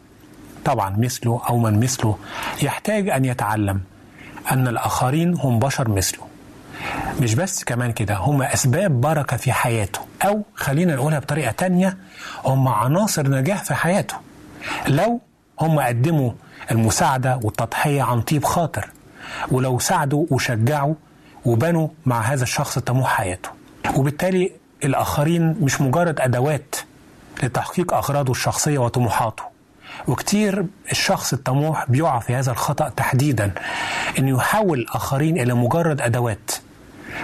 [0.64, 2.18] طبعا مثله أو من مثله
[2.62, 3.80] يحتاج أن يتعلم
[4.52, 6.22] أن الآخرين هم بشر مثله.
[7.20, 11.96] مش بس كمان كده هم أسباب بركة في حياته أو خلينا نقولها بطريقة تانية
[12.44, 14.14] هم عناصر نجاح في حياته.
[14.88, 15.20] لو
[15.60, 16.32] هم قدموا
[16.70, 18.90] المساعدة والتضحية عن طيب خاطر
[19.50, 20.94] ولو ساعدوا وشجعوا
[21.44, 23.48] وبنوا مع هذا الشخص طموح حياته.
[23.96, 24.52] وبالتالي
[24.84, 26.76] الآخرين مش مجرد أدوات
[27.42, 29.42] لتحقيق أغراضه الشخصية وطموحاته.
[30.08, 33.50] وكتير الشخص الطموح بيقع في هذا الخطأ تحديدا
[34.18, 36.50] أنه يحول الآخرين إلى مجرد أدوات.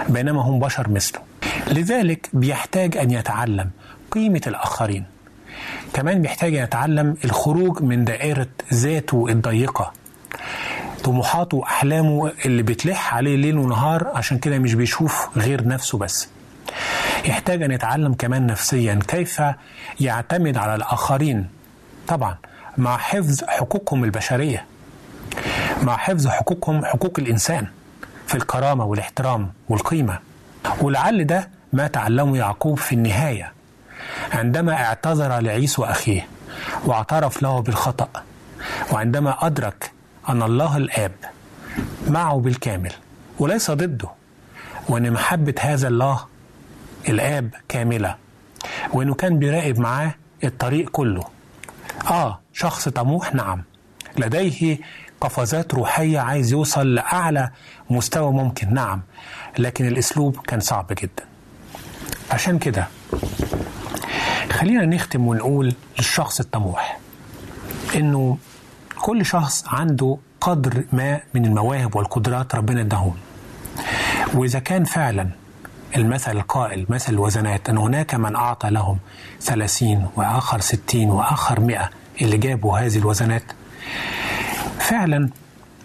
[0.09, 1.21] بينما هم بشر مثله.
[1.67, 3.69] لذلك بيحتاج أن يتعلم
[4.11, 5.05] قيمة الآخرين.
[5.93, 9.93] كمان بيحتاج أن يتعلم الخروج من دائرة ذاته الضيقة.
[11.03, 16.27] طموحاته وأحلامه اللي بتلح عليه ليل ونهار عشان كده مش بيشوف غير نفسه بس.
[17.25, 19.41] يحتاج أن يتعلم كمان نفسيا كيف
[19.99, 21.47] يعتمد على الآخرين.
[22.07, 22.35] طبعا
[22.77, 24.65] مع حفظ حقوقهم البشرية.
[25.83, 27.67] مع حفظ حقوقهم حقوق الإنسان.
[28.31, 30.19] في الكرامة والاحترام والقيمة.
[30.81, 33.53] ولعل ده ما تعلمه يعقوب في النهاية.
[34.31, 36.27] عندما اعتذر لعيسو أخيه
[36.85, 38.09] واعترف له بالخطأ
[38.91, 39.91] وعندما أدرك
[40.29, 41.11] أن الله الآب
[42.07, 42.91] معه بالكامل
[43.39, 44.09] وليس ضده
[44.89, 46.25] وأن محبة هذا الله
[47.09, 48.15] الآب كاملة
[48.93, 51.23] وأنه كان بيراقب معاه الطريق كله.
[52.09, 53.63] آه شخص طموح نعم.
[54.17, 54.77] لديه
[55.21, 57.49] قفزات روحية عايز يوصل لأعلى
[57.89, 58.73] مستوى ممكن.
[58.73, 59.01] نعم
[59.57, 61.23] لكن الأسلوب كان صعب جدا.
[62.31, 62.87] عشان كده
[64.51, 66.97] خلينا نختم ونقول للشخص الطموح
[67.95, 68.37] إنه
[69.01, 73.15] كل شخص عنده قدر ما من المواهب والقدرات ربنا اداهم
[74.33, 75.29] وإذا كان فعلا
[75.97, 78.97] المثل القائل مثل الوزنات أن هناك من أعطى لهم
[79.41, 81.89] ثلاثين وآخر ستين وآخر مئة
[82.21, 83.43] اللي جابوا هذه الوزنات
[84.81, 85.29] فعلا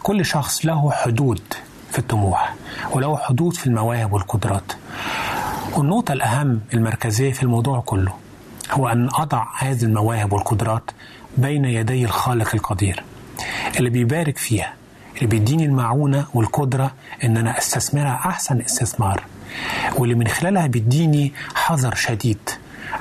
[0.03, 1.41] كل شخص له حدود
[1.93, 2.55] في الطموح
[2.91, 4.73] وله حدود في المواهب والقدرات.
[5.77, 8.13] والنقطة الأهم المركزية في الموضوع كله
[8.71, 10.91] هو أن أضع هذه المواهب والقدرات
[11.37, 13.03] بين يدي الخالق القدير
[13.79, 14.73] اللي بيبارك فيها
[15.17, 16.93] اللي بيديني المعونة والقدرة
[17.25, 19.23] إن أنا أستثمرها أحسن استثمار
[19.99, 22.39] واللي من خلالها بيديني حذر شديد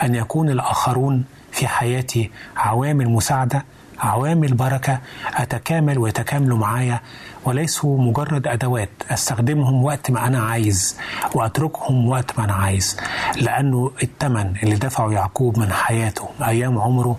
[0.04, 3.66] أن يكون الآخرون في حياتي عوامل مساعدة
[4.00, 5.00] عوامل بركة
[5.36, 7.00] أتكامل ويتكاملوا معايا
[7.46, 8.90] وليسوا مجرد أدوات.
[9.10, 10.98] أستخدمهم وقت ما أنا عايز
[11.34, 12.98] وأتركهم وقت ما أنا عايز
[13.36, 17.18] لأنه الثمن اللي دفعه يعقوب من حياته أيام عمره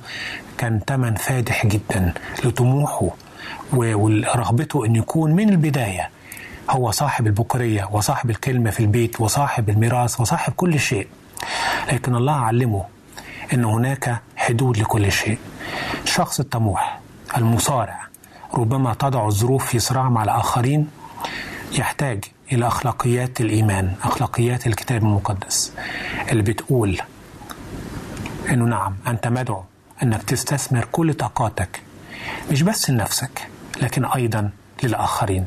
[0.58, 2.12] كان ثمن فادح جدا
[2.44, 3.08] لطموحه
[3.72, 6.10] ورغبته أن يكون من البداية.
[6.70, 11.06] هو صاحب البكرية وصاحب الكلمة في البيت وصاحب الميراث وصاحب كل شيء.
[11.92, 12.84] لكن الله علمه
[13.52, 15.38] أن هناك حدود لكل شيء.
[16.04, 17.00] الشخص الطموح
[17.36, 18.00] المصارع.
[18.54, 20.88] ربما تضع الظروف في صراع مع الآخرين.
[21.72, 25.72] يحتاج إلى أخلاقيات الإيمان أخلاقيات الكتاب المقدس.
[26.30, 27.00] اللي بتقول
[28.50, 29.62] أنه نعم أنت مدعو
[30.02, 31.80] أنك تستثمر كل طاقاتك
[32.50, 33.48] مش بس لنفسك
[33.82, 34.50] لكن أيضا
[34.82, 35.44] للآخرين.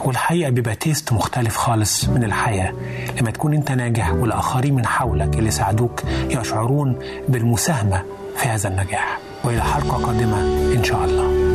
[0.00, 2.72] والحقيقة بيبقى تيست مختلف خالص من الحياة.
[3.20, 6.98] لما تكون أنت ناجح والآخرين من حولك اللي ساعدوك يشعرون
[7.28, 8.02] بالمساهمة
[8.36, 9.18] في هذا النجاح.
[9.44, 10.40] وإلى حلقة قادمة
[10.76, 11.51] إن شاء الله.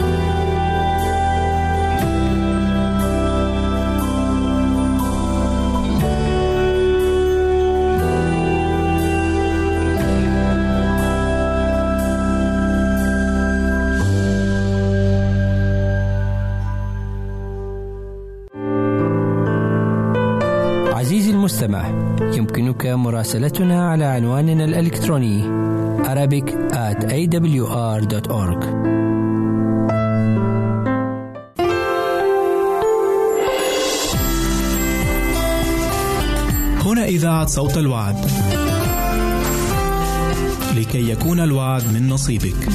[22.78, 25.44] يمكنك مراسلتنا على عنواننا الإلكتروني
[26.04, 28.64] Arabic at awr.org
[36.86, 38.16] هنا إذاعة صوت الوعد.
[40.76, 42.68] لكي يكون الوعد من نصيبك.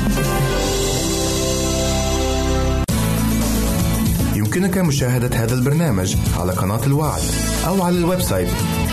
[4.37, 7.23] يمكنك مشاهدة هذا البرنامج على قناة الوعد
[7.67, 8.49] أو على الويب سايت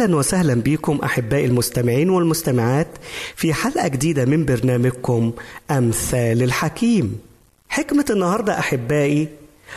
[0.00, 2.88] أهلا وسهلا بكم أحبائي المستمعين والمستمعات
[3.36, 5.32] في حلقة جديدة من برنامجكم
[5.70, 7.18] أمثال الحكيم.
[7.68, 9.28] حكمة النهاردة أحبائي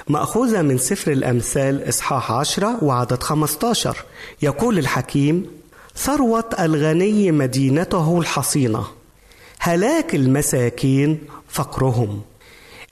[0.08, 3.98] مأخوذة من سفر الأمثال إصحاح عشرة وعدد 15
[4.42, 5.48] يقول الحكيم
[5.96, 8.84] ثروة الغني مدينته الحصينة
[9.60, 11.20] هلاك المساكين
[11.50, 12.22] فقرهم.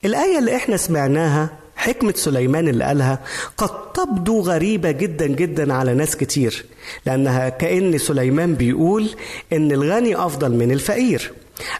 [0.04, 3.18] الآية اللي إحنا سمعناها حكمة سليمان اللي قالها
[3.56, 6.64] قد تبدو غريبة جدا جدا على ناس كتير
[7.06, 9.08] لأنها كأن سليمان بيقول
[9.52, 11.32] إن الغني أفضل من الفقير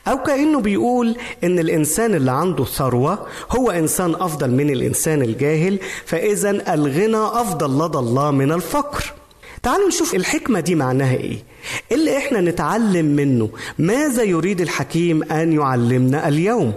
[0.08, 6.50] أو كأنه بيقول إن الإنسان اللي عنده ثروة هو إنسان أفضل من الإنسان الجاهل فإذا
[6.74, 9.04] الغنى أفضل لدى الله من الفقر.
[9.62, 11.38] تعالوا نشوف الحكمة دي معناها إيه.
[11.92, 16.72] اللي إحنا نتعلم منه؟ ماذا يريد الحكيم أن يعلمنا اليوم؟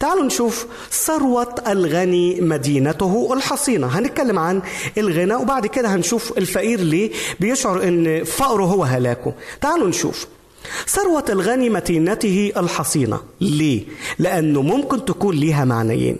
[0.00, 3.86] تعالوا نشوف ثروة الغني مدينته الحصينة.
[3.86, 4.62] هنتكلم عن
[4.98, 7.10] الغنى وبعد كده هنشوف الفقير ليه
[7.40, 9.32] بيشعر إن فقره هو هلاكه.
[9.60, 10.26] تعالوا نشوف
[10.88, 13.20] ثروة الغني مدينته الحصينة.
[13.40, 13.82] ليه؟
[14.18, 16.16] لأنه ممكن تكون ليها معنيين.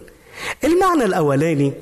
[0.65, 1.73] المعنى الأولاني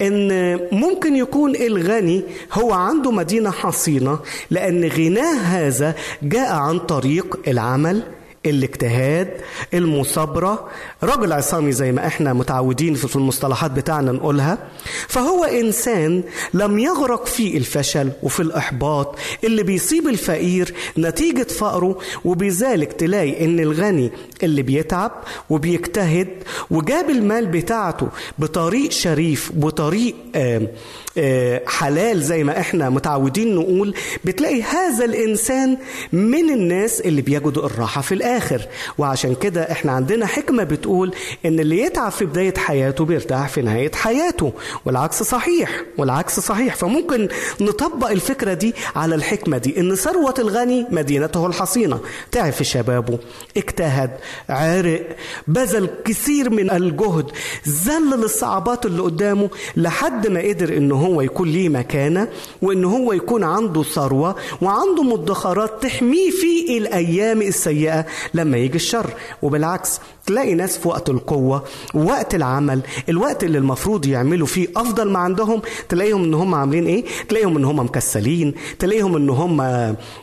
[0.00, 2.22] إن ممكن يكون الغني
[2.52, 4.18] هو عنده مدينة حصينة
[4.50, 8.02] لأن غناه هذا جاء عن طريق العمل
[8.46, 9.30] الاجتهاد
[9.74, 10.68] المصابرة.
[11.02, 14.58] رجل عصامي زي ما إحنا متعودين في المصطلحات بتاعنا نقولها.
[15.08, 16.22] فهو إنسان
[16.54, 19.16] لم يغرق في الفشل وفي الإحباط.
[19.44, 24.10] اللي بيصيب الفقير نتيجة فقره وبذلك تلاقي إن الغني
[24.42, 25.12] اللي بيتعب
[25.50, 26.28] وبيجتهد
[26.70, 30.62] وجاب المال بتاعته بطريق شريف بطريق آه
[31.66, 33.94] حلال زي ما إحنا متعودين نقول
[34.24, 35.76] بتلاقي هذا الإنسان
[36.12, 38.60] من الناس اللي بيجدوا الراحة في الآخر.
[38.98, 41.14] وعشان كده إحنا عندنا حكمة بتقول
[41.46, 44.52] إن اللي يتعب في بداية حياته بيرتاح في نهاية حياته.
[44.84, 46.74] والعكس صحيح والعكس صحيح.
[46.76, 47.28] فممكن
[47.60, 49.80] نطبق الفكرة دي على الحكمة دي.
[49.80, 52.00] إن ثروة الغني مدينته الحصينة.
[52.32, 53.18] تعب في شبابه
[53.56, 54.10] اجتهد
[54.48, 55.06] عرق
[55.48, 57.30] بذل كثير من الجهد
[57.86, 62.28] ذلل الصعوبات اللي قدامه لحد ما قدر إن هو يكون ليه مكانة
[62.62, 69.10] وإن هو يكون عنده ثروة وعنده مدخرات تحميه في الأيام السيئة لما يجي الشر.
[69.42, 71.64] وبالعكس تلاقي ناس في وقت القوة
[71.94, 77.04] وقت العمل الوقت اللي المفروض يعملوا فيه أفضل ما عندهم تلاقيهم إن هم عاملين إيه؟
[77.28, 79.56] تلاقيهم إن هم مكسلين تلاقيهم إن هم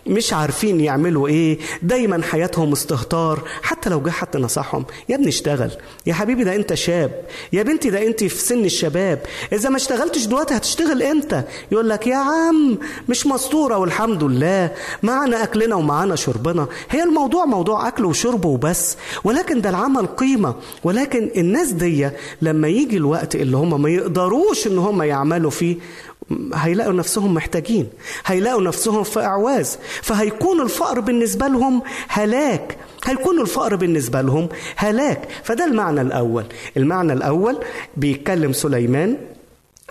[0.08, 3.39] مش عارفين يعملوا إيه دايما حياتهم استهتار.
[3.62, 5.72] حتى لو جه حد نصحهم يا ابني اشتغل
[6.06, 7.22] يا حبيبي ده أنت شاب
[7.54, 9.20] يا بنتي ده أنت في سن الشباب
[9.54, 11.41] إذا ما اشتغلتش دلوقتي هتشتغل إمتى؟
[11.72, 12.78] يقول لك يا عم
[13.10, 14.72] مش مستورة والحمد لله
[15.04, 16.68] معنا أكلنا ومعنا شربنا.
[16.89, 20.56] هي الموضوع موضوع أكل وشرب وبس ولكن ده العمل عمل قيمة.
[20.84, 22.10] ولكن الناس دي
[22.42, 25.76] لما يجي الوقت اللي هم ما يقدروش إن هم يعملوا فيه
[26.54, 27.88] هيلاقوا نفسهم محتاجين
[28.26, 29.78] هيلاقوا نفسهم في إعواز.
[30.02, 32.78] فهيكون الفقر بالنسبة لهم هلاك.
[33.06, 35.28] هيكون الفقر بالنسبة لهم هلاك.
[35.44, 36.46] فده المعنى الأول.
[36.78, 37.58] المعنى الأول
[37.98, 39.18] بيتكلم سليمان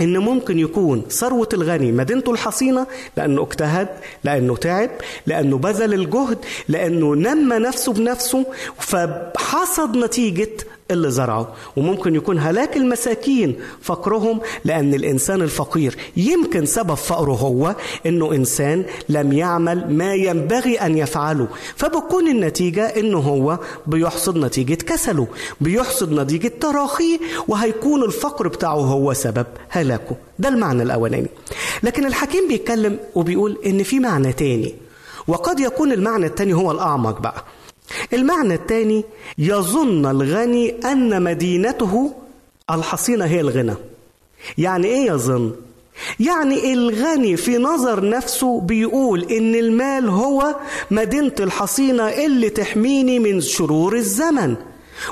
[0.01, 2.86] إن ممكن يكون ثروة الغني مدينته الحصينة
[3.16, 3.88] لأنه اجتهد
[4.24, 4.90] لأنه تعب
[5.26, 6.38] لأنه بذل الجهد
[6.68, 8.46] لأنه نمى نفسه بنفسه
[8.78, 10.51] فحصد نتيجة
[10.91, 17.74] اللي زرعه وممكن يكون هلاك المساكين فقرهم لأن الإنسان الفقير يمكن سبب فقره هو
[18.07, 21.49] أنه إنسان لم يعمل ما ينبغي أن يفعله.
[21.76, 25.26] فبكون النتيجة أنه هو بيحصد نتيجة كسله
[25.61, 27.18] بيحصد نتيجة تراخيه
[27.49, 30.16] وهيكون الفقر بتاعه هو سبب هلاكه.
[30.38, 31.28] ده المعنى الأولاني.
[31.82, 34.74] لكن الحكيم بيتكلم وبيقول أن في معنى تاني
[35.28, 37.45] وقد يكون المعنى التاني هو الأعمق بقى.
[38.12, 39.05] المعنى الثاني
[39.38, 42.12] يظن الغني أن مدينته
[42.70, 43.74] الحصينة هي الغنى.
[44.59, 45.53] يعني إيه يظن؟
[46.20, 50.57] يعني الغني في نظر نفسه بيقول إن المال هو
[50.91, 54.57] مدينة الحصينة اللي تحميني من شرور الزمن.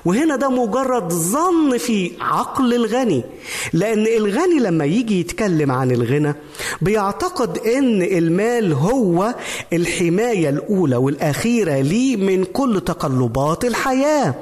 [0.04, 3.24] وهنا ده مجرد ظن في عقل الغني
[3.72, 6.34] لأن الغني لما يجي يتكلم عن الغنى
[6.82, 9.34] بيعتقد إن المال هو
[9.72, 14.34] الحماية الأولى والأخيرة ليه من كل تقلبات الحياة.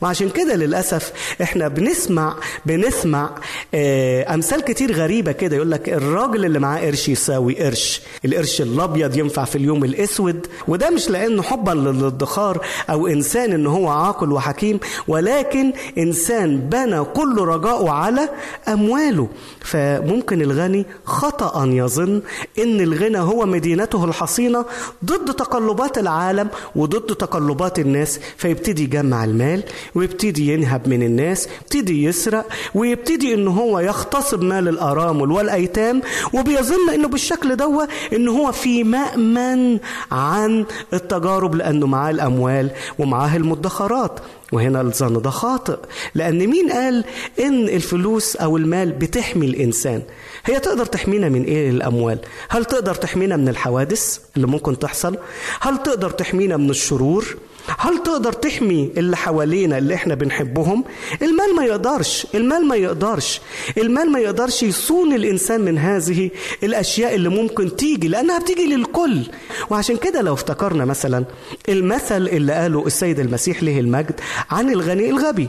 [0.00, 1.12] وعشان كده للأسف
[1.42, 3.30] إحنا بنسمع بنسمع
[3.74, 5.56] آه أمثال كتير غريبة كده.
[5.56, 8.02] يقول لك الراجل اللي معاه قرش يساوي قرش.
[8.24, 10.46] القرش الأبيض ينفع في اليوم الأسود.
[10.68, 17.38] وده مش لأنه حبا للادخار أو إنسان إن هو عاقل وحكيم ولكن إنسان بنى كل
[17.38, 18.28] رجاءه على
[18.68, 19.28] أمواله.
[19.60, 22.22] فممكن الغني خطأ يظن
[22.58, 24.64] إن الغنى هو مدينته الحصينة
[25.04, 28.20] ضد تقلبات العالم وضد تقلبات الناس.
[28.36, 29.61] فيبتدي يجمع المال
[29.94, 36.02] ويبتدي ينهب من الناس يبتدي يسرق ويبتدي إن هو يغتصب مال الارامل والأيتام
[36.34, 39.78] وبيظن إنه بالشكل دوا إن هو في مأمن
[40.12, 44.20] عن التجارب لأنه معاه الأموال ومعاه المدخرات.
[44.52, 45.76] وهنا الظن ده خاطئ
[46.14, 47.04] لأن مين قال
[47.40, 50.02] إن الفلوس أو المال بتحمي الإنسان؟
[50.44, 55.16] هي تقدر تحمينا من إيه الأموال؟ هل تقدر تحمينا من الحوادث اللي ممكن تحصل؟
[55.60, 57.36] هل تقدر تحمينا من الشرور؟
[57.78, 60.84] هل تقدر تحمي اللي حوالينا اللي إحنا بنحبهم؟
[61.22, 63.40] المال ما يقدرش المال ما يقدرش.
[63.78, 66.30] المال ما يقدرش يصون الإنسان من هذه
[66.62, 69.22] الأشياء اللي ممكن تيجي لأنها بتيجي للكل.
[69.70, 71.24] وعشان كده لو افتكرنا مثلا
[71.68, 75.48] المثل اللي قاله السيد المسيح له المجد عن الغني الغبي.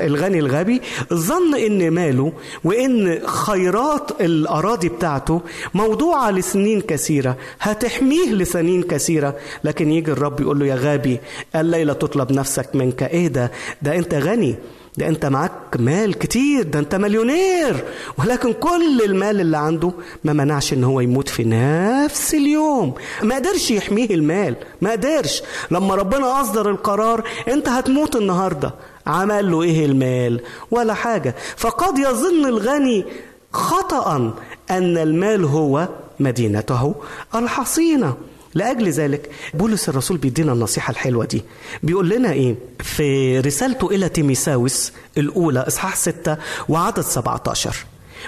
[0.00, 0.80] الغني الغبي
[1.14, 2.32] ظن إن ماله
[2.64, 5.40] وإن خيرات الأراضي بتاعته
[5.74, 9.36] موضوعة لسنين كثيرة هتحميه لسنين كثيرة.
[9.64, 11.20] لكن يجي الرب يقول له يا غبي
[11.56, 13.02] الليلة تطلب نفسك منك.
[13.02, 13.50] إيه ده؟
[13.82, 14.54] ده أنت غني
[14.96, 17.84] ده أنت معاك مال كتير ده أنت مليونير.
[18.18, 19.92] ولكن كل المال اللي عنده
[20.24, 22.94] ما منعش إن هو يموت في نفس اليوم.
[23.22, 25.42] ما قدرش يحميه المال ما قدرش.
[25.70, 28.74] لما ربنا أصدر القرار أنت هتموت النهارده.
[29.06, 30.40] عمل له إيه المال؟
[30.70, 31.34] ولا حاجة.
[31.56, 33.04] فقد يظن الغني
[33.52, 34.34] خطأ
[34.70, 35.88] أن المال هو
[36.20, 36.94] مدينته
[37.34, 38.16] الحصينة.
[38.54, 41.42] لأجل ذلك بولس الرسول بيدينا النصيحة الحلوة دي.
[41.82, 46.36] بيقول لنا إيه؟ في رسالته إلى تيميساوس الأولى إصحاح 6
[46.68, 47.76] وعدد 17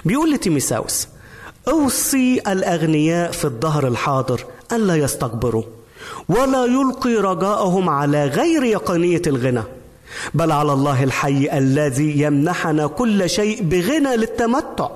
[0.05, 1.07] بيقول لتيميساوس
[1.67, 5.63] أوصي الأغنياء في الظهر الحاضر ألا يستكبروا
[6.29, 9.63] ولا يلقي رجاءهم على غير يقينية الغنى.
[10.33, 14.89] بل على الله الحي الذي يمنحنا كل شيء بغنى للتمتع.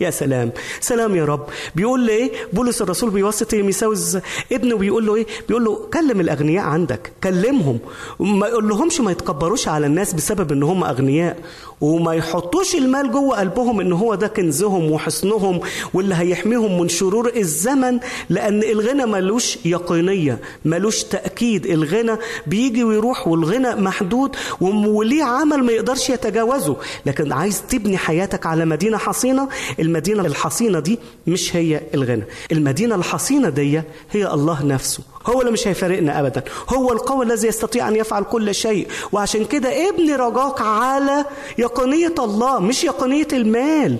[0.00, 0.52] يا سلام.
[0.80, 1.46] سلام يا رب.
[1.74, 4.18] بيقول له إيه بولس الرسول بيوصي تيميساوس
[4.52, 7.78] ابنه بيقول له إيه؟ بيقول له كلم الأغنياء عندك كلمهم.
[8.20, 11.36] ما يقول لهمش ما يتكبروش على الناس بسبب إن هم أغنياء.
[11.80, 15.60] وما يحطوش المال جوه قلبهم إن هو ده كنزهم وحصنهم
[15.94, 17.98] واللي هيحميهم من شرور الزمن
[18.30, 21.66] لأن الغنى ملوش يقينية ملوش تأكيد.
[21.66, 26.76] الغنى بيجي ويروح والغنى محدود وليه عمل ما يقدرش يتجاوزه.
[27.06, 29.48] لكن عايز تبني حياتك على مدينة حصينة
[29.88, 32.24] المدينة الحصينة دي مش هي الغنى.
[32.52, 35.02] المدينة الحصينة دي هي الله نفسه.
[35.26, 36.42] هو اللي مش هيفارقنا ابدا.
[36.68, 38.88] هو القوي الذي يستطيع أن يفعل كل شيء.
[39.12, 41.24] وعشان كده ابني رجاك على
[41.58, 43.96] يقينيه الله مش يقينيه المال.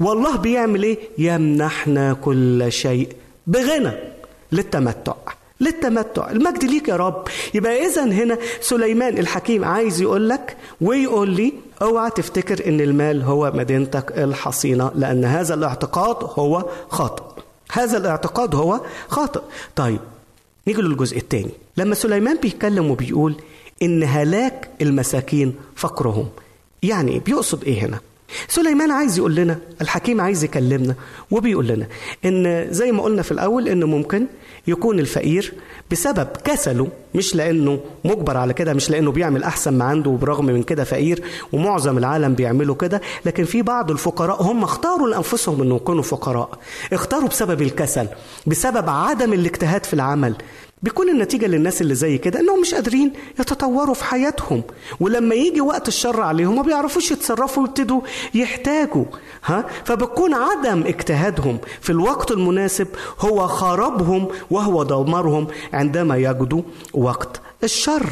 [0.00, 3.08] والله بيعمل إيه؟ يمنحنا كل شيء
[3.46, 3.92] بغنى
[4.52, 5.14] للتمتع.
[5.62, 6.30] للتمتع.
[6.30, 7.28] المجد ليك يا رب.
[7.54, 11.52] يبقى اذا هنا سليمان الحكيم عايز يقول لك ويقول لي
[11.82, 17.22] أوعى تفتكر إن المال هو مدينتك الحصينة لأن هذا الاعتقاد هو خاطئ.
[17.72, 19.40] هذا الاعتقاد هو خاطئ.
[19.76, 20.00] طيب
[20.66, 21.50] نيجي للجزء الثاني.
[21.76, 23.34] لما سليمان بيتكلم وبيقول
[23.82, 26.28] إن هلاك المساكين فقرهم
[26.82, 28.00] يعني بيقصد إيه هنا؟
[28.48, 30.94] سليمان عايز يقول لنا الحكيم عايز يكلمنا
[31.30, 31.86] وبيقول لنا
[32.24, 34.26] إن زي ما قلنا في الأول ان ممكن
[34.66, 35.52] يكون الفقير
[35.90, 40.62] بسبب كسله مش لأنه مجبر على كده مش لأنه بيعمل أحسن ما عنده وبرغم من
[40.62, 41.22] كده فقير
[41.52, 46.58] ومعظم العالم بيعملوا كده لكن في بعض الفقراء هم اختاروا لأنفسهم انه يكونوا فقراء
[46.92, 48.06] اختاروا بسبب الكسل
[48.46, 50.34] بسبب عدم الاجتهاد في العمل.
[50.82, 54.62] بيكون النتيجة للناس اللي زي كده إنهم مش قادرين يتطوروا في حياتهم.
[55.00, 58.00] ولما يجي وقت الشر عليهم ما بيعرفوش يتصرفوا ويبتدوا
[58.34, 59.04] يحتاجوا
[59.44, 62.88] ها؟ فبكون عدم اجتهادهم في الوقت المناسب
[63.20, 66.62] هو خرابهم وهو دمرهم عندما يجدوا
[66.94, 68.06] وقت الشر.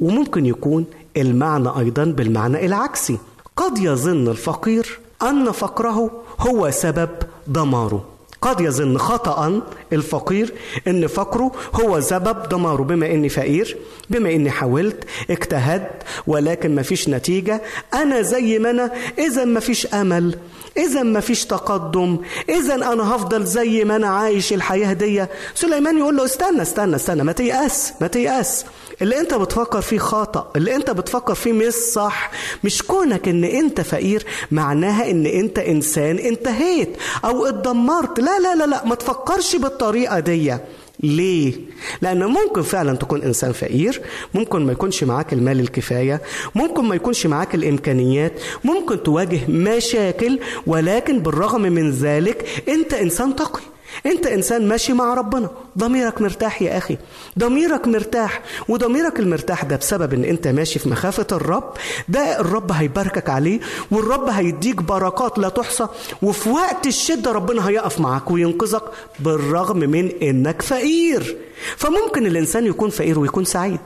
[0.00, 0.86] وممكن يكون
[1.16, 3.18] المعنى أيضا بالمعنى العكسي.
[3.56, 7.10] قد يظن الفقير أن فقره هو سبب
[7.46, 8.04] دماره.
[8.44, 10.54] قد يظن خطأ الفقير
[10.88, 13.76] إن فقره هو سبب دماره بما إني فقير
[14.10, 17.62] بما إني حاولت اجتهدت ولكن مفيش نتيجة.
[17.94, 20.38] أنا زي ما أنا إذا مفيش أمل
[20.76, 22.18] إذا مفيش تقدم
[22.48, 25.26] إذا أنا هفضل زي ما أنا عايش الحياة دي.
[25.54, 28.64] سليمان يقول له استنى استنى استنى ما تيأس ما تيأس.
[29.02, 32.30] اللي انت بتفكر فيه خطأ اللي انت بتفكر فيه مش صح
[32.64, 38.66] مش كونك ان انت فقير معناها ان انت انسان انتهيت أو اتدمرت لا لا لا
[38.66, 40.54] لا ما تفكرش بالطريقة دي
[41.00, 41.54] ليه؟
[42.02, 44.00] لأن ممكن فعلا تكون إنسان فقير،
[44.34, 46.22] ممكن ما يكونش معاك المال الكفاية،
[46.54, 48.32] ممكن ما يكونش معاك الإمكانيات،
[48.64, 53.60] ممكن تواجه مشاكل ولكن بالرغم من ذلك أنت إنسان تقي.
[54.06, 55.50] انت انسان ماشي مع ربنا.
[55.78, 56.98] ضميرك مرتاح يا أخي.
[57.38, 58.42] ضميرك مرتاح.
[58.68, 61.72] وضميرك المرتاح ده بسبب ان انت ماشي في مخافة الرب.
[62.08, 63.60] ده الرب هيباركك عليه.
[63.90, 65.86] والرب هيديك بركات لا تحصى.
[66.22, 68.82] وفي وقت الشدة ربنا هيقف معاك وينقذك
[69.20, 71.36] بالرغم من انك فقير.
[71.76, 73.80] فممكن الانسان يكون فقير ويكون سعيد.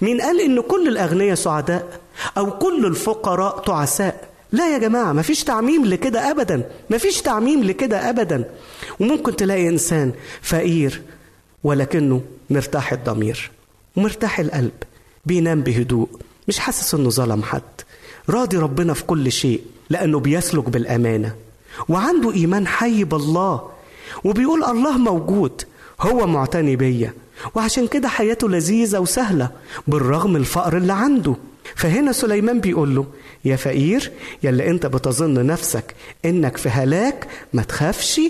[0.00, 2.00] مين قال إن كل الأغنياء سعداء؟
[2.38, 6.62] أو كل الفقراء تعساء؟ لا يا جماعة مفيش تعميم لكده أبدا.
[6.90, 8.44] مفيش تعميم لكده أبدا.
[9.00, 11.02] وممكن تلاقي إنسان فقير
[11.64, 13.50] ولكنه مرتاح الضمير
[13.96, 14.72] ومرتاح القلب
[15.26, 16.08] بينام بهدوء
[16.48, 17.62] مش حاسس إنه ظلم حد.
[18.30, 21.34] راضي ربنا في كل شيء لأنه بيسلك بالأمانة
[21.88, 23.68] وعنده إيمان حي بالله
[24.24, 25.62] وبيقول الله موجود
[26.00, 27.12] هو معتني بيا
[27.54, 29.50] وعشان كده حياته لذيذة وسهلة
[29.86, 31.34] بالرغم الفقر اللي عنده.
[31.76, 33.06] فهنا سليمان بيقول له
[33.44, 38.20] يا فقير يلي انت بتظن نفسك انك في هلاك ما تخافش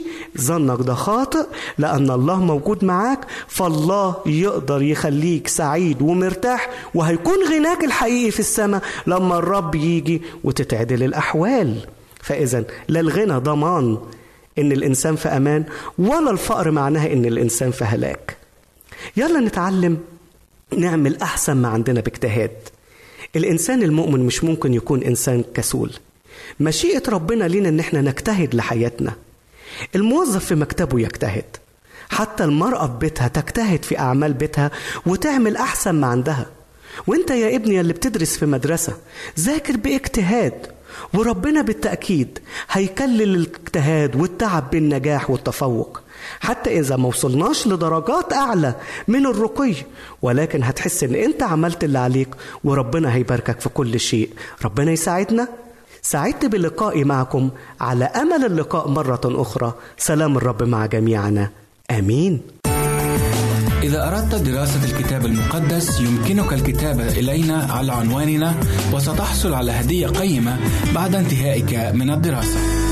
[0.41, 1.47] ظنك ده خاطئ
[1.79, 9.39] لأن الله موجود معاك فالله يقدر يخليك سعيد ومرتاح وهيكون غناك الحقيقي في السماء لما
[9.39, 11.79] الرب يجي وتتعدل الأحوال.
[12.23, 13.99] فإذا لا الغنى ضمان
[14.59, 15.65] إن الإنسان في أمان
[15.99, 18.37] ولا الفقر معناها إن الإنسان في هلاك.
[19.17, 19.99] يلا نتعلم
[20.77, 22.51] نعمل أحسن ما عندنا باجتهاد.
[23.37, 25.93] الإنسان المؤمن مش ممكن يكون إنسان كسول.
[26.61, 29.13] مشيئة ربنا لينا إن إحنا نجتهد لحياتنا.
[29.95, 31.45] الموظف في مكتبه يجتهد.
[32.11, 34.71] حتى المرأة في بيتها تجتهد في أعمال بيتها
[35.07, 36.47] وتعمل أحسن ما عندها.
[37.07, 38.93] وأنت يا ابني اللي بتدرس في مدرسة
[39.41, 40.67] ذاكر باجتهاد.
[41.15, 42.39] وربنا بالتأكيد
[42.71, 46.01] هيكلل الاجتهاد والتعب بالنجاح والتفوق.
[46.41, 48.75] حتى إذا ما وصلناش لدرجات أعلى
[49.09, 49.75] من الرقي.
[50.23, 52.29] ولكن هتحس إن أنت عملت اللي عليك
[52.65, 54.31] وربنا هيباركك في كل شيء.
[54.65, 55.49] ربنا يساعدنا.
[56.03, 57.51] سعدت بلقائي معكم
[57.81, 59.73] على أمل اللقاء مرة أخرى.
[59.99, 61.51] سلام الرب مع جميعنا.
[61.91, 62.41] آمين.
[63.83, 68.55] إذا أردت دراسة الكتاب المقدس يمكنك الكتابة إلينا على عنواننا
[68.93, 70.59] وستحصل على هدية قيمة
[70.95, 72.84] بعد انتهائك من الدراسة.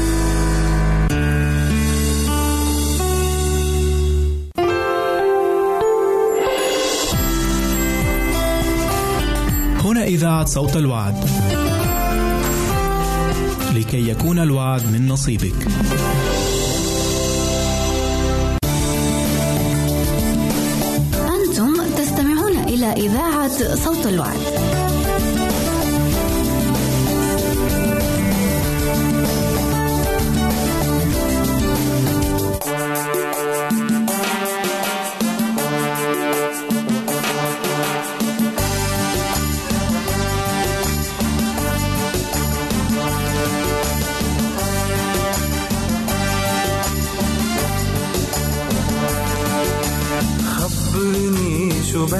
[10.02, 11.14] إذاعة صوت الوعد.
[13.74, 15.66] لكي يكون الوعد من نصيبك.
[21.14, 24.81] أنتم تستمعون إلى إذاعة صوت الوعد.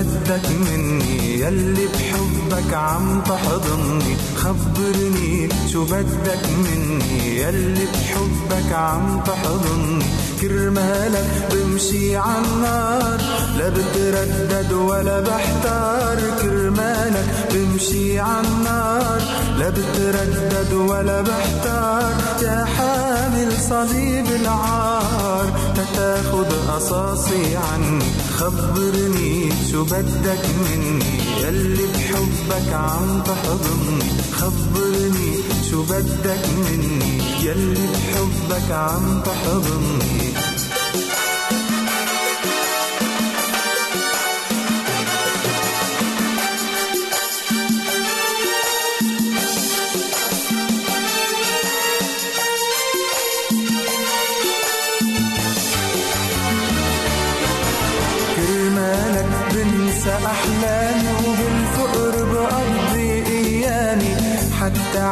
[0.02, 4.16] بدك مني يلي بحبك عم تحضني.
[4.36, 10.04] خبرني شو بدك مني يلي بحبك عم تحضني.
[10.40, 13.20] كرمالك بمشي عالنار
[13.58, 16.18] لا بتردد ولا بحتار.
[16.42, 19.20] كرمالك بمشي عالنار
[19.58, 22.12] لا بتردد ولا بحتار.
[22.42, 25.46] يا حامل صليب العار.
[25.76, 28.04] تتاخد قصاصي عني
[28.38, 31.04] خبرني شو بدك مني.
[31.42, 34.02] يلي بحبك عم تحضني
[34.32, 35.32] خبرني
[35.70, 37.22] شو بدك مني.
[37.42, 40.32] يلي بحبك عم تحضني.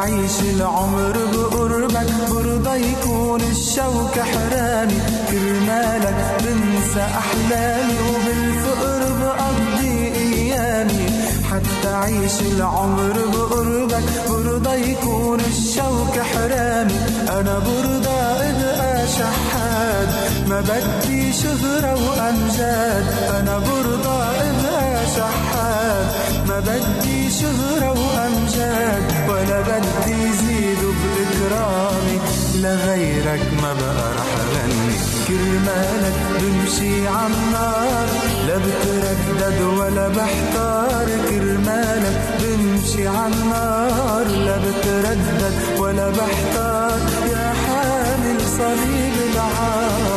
[0.01, 4.99] أعيش العمر بقربك برضى يكون الشوك حرامي.
[5.31, 11.05] كرمالك بنسى أحلامي وبالفقر بقضي أيامي.
[11.51, 16.99] حتى أعيش العمر بقربك برضى يكون الشوك حرامي.
[17.29, 20.09] أنا برضى أبقى شحات
[20.49, 23.05] ما بدي شهرة وأمجاد.
[23.39, 24.17] أنا برضى
[24.49, 26.30] أبقى شحات.
[26.51, 32.17] ما بدي شهرة وأمجاد ولا بدي زيدوا بإكرامي
[32.55, 34.95] لغيرك ما بقى رح غني
[35.27, 38.07] كرمالك بمشي عالنار
[38.47, 41.07] لا بتردد ولا بحتار.
[41.29, 46.99] كرمالك بمشي عالنار لا بتردد ولا بحتار.
[47.31, 50.10] يا حامل صليب العار.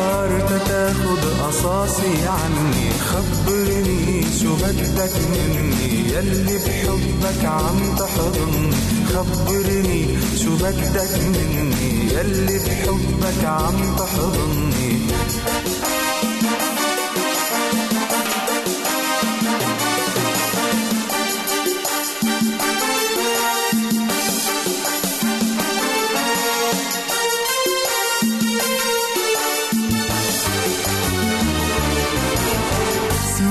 [1.14, 8.70] تتاخد قصاصي عني خبرني شو بدك مني يلي بحبك عم تحضني
[9.14, 10.06] خبرني
[10.44, 15.63] شو بدك مني يلي بحبك عم تحضني.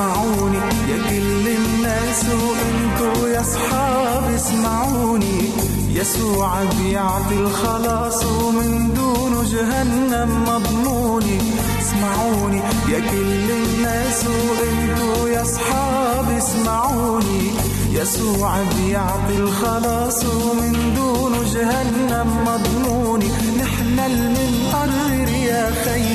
[0.03, 0.57] اسمعوني
[0.89, 5.39] يا كل الناس وانتوا يا أصحاب اسمعوني.
[5.89, 11.37] يسوع بيعطي الخلاص ومن دونه جهنم مضموني.
[11.81, 12.61] اسمعوني.
[12.91, 17.51] يا كل الناس وانتوا يا أصحاب اسمعوني.
[17.91, 23.27] يسوع بيعطي الخلاص ومن دونه جهنم مضموني.
[23.61, 26.13] نحن المنقرر يا خي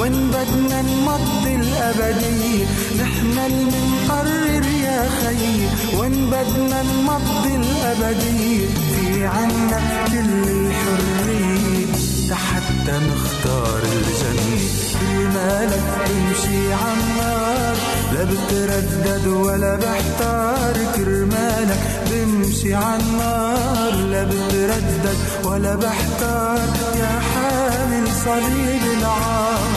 [0.00, 2.66] وين بدنا نمضي الأبدية
[3.02, 3.17] نحن
[3.48, 5.50] المنقرر يا خي
[5.98, 11.88] وين بدنا نمضي الأبدية في عنا كل الحرية
[12.34, 14.58] حتى نختار الجنة
[15.00, 17.76] كرمالك بمشي عالنار
[18.12, 20.74] لا بتردد ولا بحتار.
[20.96, 26.68] كرمالك بمشي عالنار لا بتردد ولا بحتار.
[27.00, 29.67] يا حامل صليب العار.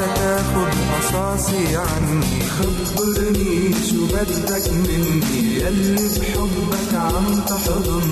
[0.00, 2.20] تتاخد قصاصي عني.
[2.56, 5.42] خبرني شو بدك مني.
[5.62, 8.08] يلي بحبك عم تحضن.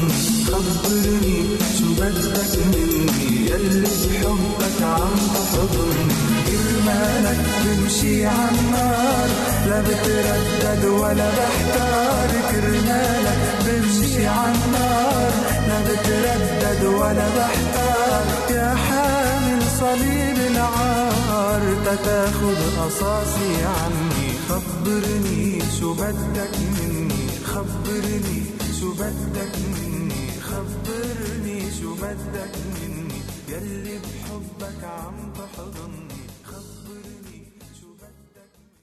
[0.47, 1.39] خبرني
[1.79, 3.51] شو بدك مني.
[3.51, 6.09] يلي بحبك عم تحضن.
[6.47, 9.29] كرمالك بمشي عالنار
[9.69, 12.31] لا بتردد ولا بحتار.
[12.51, 15.33] كرمالك بمشي عالنار
[15.69, 18.25] لا بتردد ولا بحتار.
[18.51, 20.22] يا حامل صليب
[21.97, 24.29] تتاخد قصاصي عني.
[24.49, 27.29] خبرني شو بدك مني.
[27.45, 28.43] خبرني
[28.81, 30.31] شو بدك مني.
[30.41, 33.23] خبرني شو بدك مني.
[33.49, 36.12] يلي بحبك عم تحضن